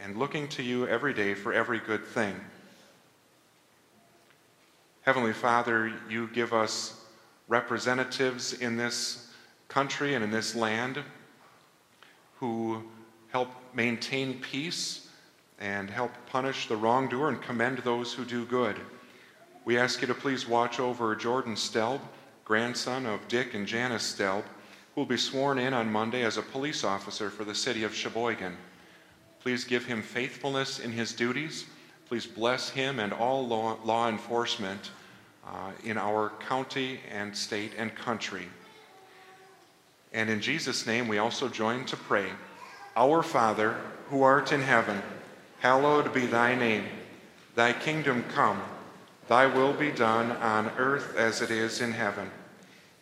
and 0.00 0.16
looking 0.16 0.48
to 0.48 0.62
you 0.62 0.86
every 0.86 1.14
day 1.14 1.34
for 1.34 1.52
every 1.52 1.78
good 1.78 2.04
thing. 2.04 2.34
Heavenly 5.02 5.32
Father, 5.32 5.92
you 6.08 6.28
give 6.28 6.52
us 6.52 7.04
representatives 7.48 8.54
in 8.54 8.76
this 8.76 9.30
country 9.68 10.14
and 10.14 10.24
in 10.24 10.30
this 10.30 10.54
land 10.54 11.02
who 12.38 12.82
help 13.28 13.50
maintain 13.74 14.40
peace 14.40 15.08
and 15.58 15.90
help 15.90 16.10
punish 16.26 16.68
the 16.68 16.76
wrongdoer 16.76 17.28
and 17.28 17.42
commend 17.42 17.78
those 17.78 18.12
who 18.12 18.24
do 18.24 18.44
good. 18.46 18.76
We 19.64 19.78
ask 19.78 20.00
you 20.00 20.06
to 20.06 20.14
please 20.14 20.46
watch 20.46 20.80
over 20.80 21.14
Jordan 21.16 21.54
Stelb, 21.54 22.00
grandson 22.44 23.06
of 23.06 23.26
Dick 23.28 23.54
and 23.54 23.66
Janice 23.66 24.14
Stelb, 24.14 24.44
who 24.94 25.00
will 25.00 25.06
be 25.06 25.16
sworn 25.16 25.58
in 25.58 25.74
on 25.74 25.90
Monday 25.90 26.22
as 26.22 26.36
a 26.36 26.42
police 26.42 26.84
officer 26.84 27.28
for 27.30 27.44
the 27.44 27.54
city 27.54 27.82
of 27.82 27.94
Sheboygan. 27.94 28.56
Please 29.40 29.64
give 29.64 29.84
him 29.84 30.02
faithfulness 30.02 30.78
in 30.78 30.92
his 30.92 31.12
duties. 31.12 31.66
Please 32.06 32.26
bless 32.26 32.70
him 32.70 33.00
and 33.00 33.12
all 33.12 33.46
law, 33.46 33.76
law 33.84 34.08
enforcement 34.08 34.90
uh, 35.46 35.72
in 35.84 35.98
our 35.98 36.30
county 36.48 37.00
and 37.12 37.36
state 37.36 37.72
and 37.76 37.94
country. 37.94 38.46
And 40.12 40.30
in 40.30 40.40
Jesus' 40.40 40.86
name, 40.86 41.08
we 41.08 41.18
also 41.18 41.48
join 41.48 41.84
to 41.86 41.96
pray 41.96 42.28
Our 42.96 43.22
Father, 43.22 43.76
who 44.08 44.22
art 44.22 44.52
in 44.52 44.62
heaven, 44.62 45.02
hallowed 45.58 46.14
be 46.14 46.26
thy 46.26 46.54
name. 46.54 46.84
Thy 47.56 47.72
kingdom 47.72 48.24
come, 48.32 48.62
thy 49.28 49.46
will 49.46 49.72
be 49.72 49.90
done 49.90 50.32
on 50.32 50.70
earth 50.78 51.16
as 51.16 51.42
it 51.42 51.50
is 51.50 51.80
in 51.80 51.92
heaven. 51.92 52.30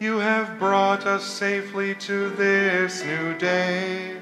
you 0.00 0.18
have 0.18 0.60
brought 0.60 1.06
us 1.06 1.24
safely 1.24 1.94
to 1.96 2.30
this 2.30 3.04
new 3.04 3.36
day. 3.36 4.16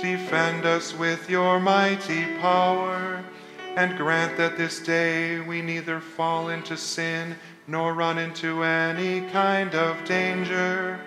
Defend 0.00 0.66
us 0.66 0.92
with 0.92 1.30
your 1.30 1.60
mighty 1.60 2.24
power, 2.38 3.22
and 3.76 3.96
grant 3.96 4.36
that 4.36 4.58
this 4.58 4.80
day 4.80 5.38
we 5.40 5.62
neither 5.62 6.00
fall 6.00 6.48
into 6.48 6.76
sin 6.76 7.36
nor 7.68 7.94
run 7.94 8.18
into 8.18 8.64
any 8.64 9.20
kind 9.30 9.74
of 9.74 10.04
danger. 10.04 10.98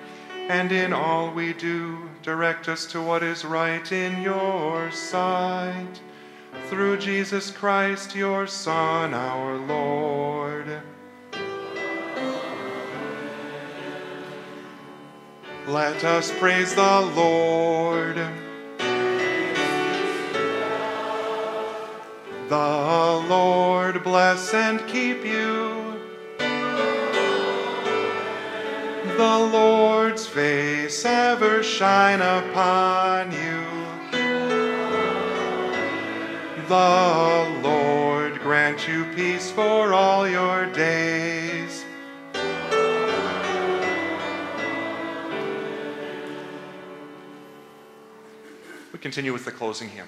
And 0.47 0.71
in 0.71 0.93
all 0.93 1.29
we 1.31 1.51
do, 1.53 2.09
direct 2.23 2.69
us 2.69 2.85
to 2.87 3.01
what 3.01 3.23
is 3.23 3.43
right 3.43 3.91
in 3.91 4.21
your 4.21 4.89
sight. 4.91 6.01
Through 6.67 6.99
Jesus 6.99 7.51
Christ, 7.51 8.15
your 8.15 8.47
Son, 8.47 9.13
our 9.13 9.57
Lord. 9.57 10.81
Let 15.67 16.05
us 16.05 16.31
praise 16.39 16.73
the 16.73 17.01
Lord. 17.13 18.15
The 22.47 23.25
Lord 23.27 24.01
bless 24.01 24.53
and 24.53 24.79
keep 24.87 25.25
you. 25.25 25.99
The 29.17 29.49
Lord's 29.51 30.25
face 30.25 31.03
ever 31.03 31.61
shine 31.61 32.21
upon 32.21 33.33
you. 33.33 33.65
The 36.69 37.59
Lord 37.61 38.39
grant 38.39 38.87
you 38.87 39.03
peace 39.15 39.51
for 39.51 39.93
all 39.93 40.29
your 40.29 40.65
days. 40.67 41.36
Continue 49.07 49.31
with 49.31 49.45
the 49.45 49.51
closing 49.51 49.87
hymn. 49.87 50.05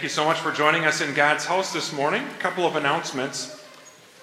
Thank 0.00 0.08
you 0.08 0.14
so 0.14 0.24
much 0.24 0.40
for 0.40 0.50
joining 0.50 0.86
us 0.86 1.02
in 1.02 1.12
God's 1.12 1.44
house 1.44 1.74
this 1.74 1.92
morning. 1.92 2.22
A 2.22 2.38
couple 2.40 2.64
of 2.64 2.74
announcements. 2.74 3.62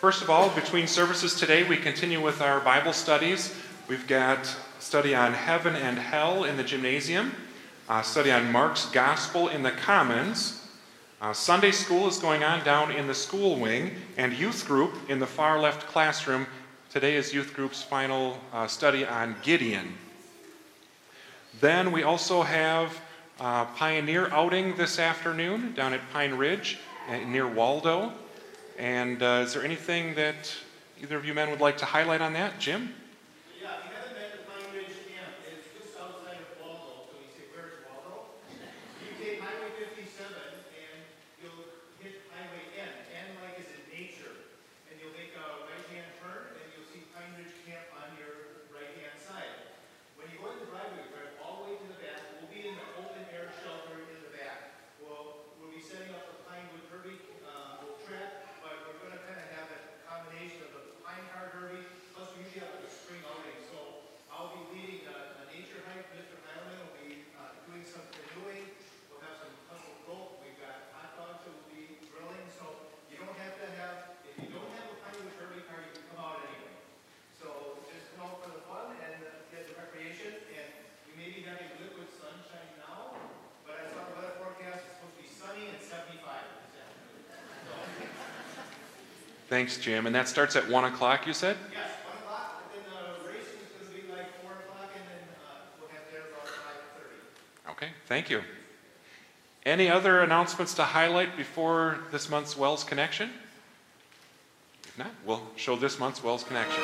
First 0.01 0.23
of 0.23 0.29
all, 0.31 0.49
between 0.49 0.87
services 0.87 1.35
today, 1.35 1.69
we 1.69 1.77
continue 1.77 2.19
with 2.19 2.41
our 2.41 2.59
Bible 2.59 2.93
studies. 2.93 3.53
We've 3.87 4.07
got 4.07 4.47
study 4.79 5.13
on 5.13 5.33
heaven 5.33 5.75
and 5.75 5.99
hell 5.99 6.45
in 6.45 6.57
the 6.57 6.63
gymnasium, 6.63 7.31
uh, 7.87 8.01
study 8.01 8.31
on 8.31 8.51
Mark's 8.51 8.87
gospel 8.87 9.49
in 9.49 9.61
the 9.61 9.69
commons. 9.69 10.67
Uh, 11.21 11.31
Sunday 11.31 11.69
school 11.69 12.07
is 12.07 12.17
going 12.17 12.43
on 12.43 12.65
down 12.65 12.91
in 12.91 13.05
the 13.05 13.13
school 13.13 13.59
wing, 13.59 13.97
and 14.17 14.33
youth 14.33 14.65
group 14.65 14.95
in 15.11 15.19
the 15.19 15.27
far 15.27 15.59
left 15.59 15.85
classroom. 15.85 16.47
Today 16.89 17.17
is 17.17 17.35
youth 17.35 17.53
group's 17.53 17.83
final 17.83 18.39
uh, 18.51 18.65
study 18.65 19.05
on 19.05 19.35
Gideon. 19.43 19.93
Then 21.61 21.91
we 21.91 22.01
also 22.01 22.41
have 22.41 22.99
uh, 23.39 23.65
pioneer 23.65 24.29
outing 24.31 24.75
this 24.75 24.99
afternoon 24.99 25.73
down 25.73 25.93
at 25.93 26.01
Pine 26.11 26.33
Ridge 26.33 26.79
uh, 27.09 27.17
near 27.17 27.47
Waldo. 27.47 28.13
And 28.77 29.21
uh, 29.21 29.43
is 29.45 29.53
there 29.53 29.63
anything 29.63 30.15
that 30.15 30.53
either 31.01 31.17
of 31.17 31.25
you 31.25 31.33
men 31.33 31.49
would 31.49 31.61
like 31.61 31.77
to 31.77 31.85
highlight 31.85 32.21
on 32.21 32.33
that? 32.33 32.59
Jim? 32.59 32.93
Thanks, 89.49 89.77
Jim. 89.77 90.05
And 90.05 90.15
that 90.15 90.27
starts 90.27 90.55
at 90.55 90.67
1 90.67 90.83
o'clock, 90.85 91.25
you 91.25 91.33
said? 91.33 91.55
Yes, 91.71 91.89
1 92.05 92.17
o'clock, 92.17 92.63
and 92.75 92.83
then 92.83 93.13
the 93.23 93.29
race 93.29 93.47
is 93.47 93.87
going 93.87 94.01
to 94.01 94.07
be 94.07 94.13
like 94.13 94.27
4 94.41 94.51
o'clock, 94.51 94.89
and 94.93 95.03
then 95.07 95.23
uh, 95.45 95.55
we'll 95.79 95.89
have 95.89 96.01
there 96.11 96.23
about 96.31 96.47
5.30. 96.47 97.71
Okay, 97.71 97.91
thank 98.07 98.29
you. 98.29 98.41
Any 99.65 99.89
other 99.89 100.21
announcements 100.21 100.73
to 100.75 100.83
highlight 100.83 101.37
before 101.37 101.99
this 102.11 102.29
month's 102.29 102.57
WELS 102.57 102.83
Connection? 102.83 103.31
If 104.83 104.97
not, 104.97 105.11
we'll 105.25 105.43
show 105.55 105.75
this 105.75 105.97
month's 105.99 106.23
WELS 106.23 106.43
Connection. 106.43 106.83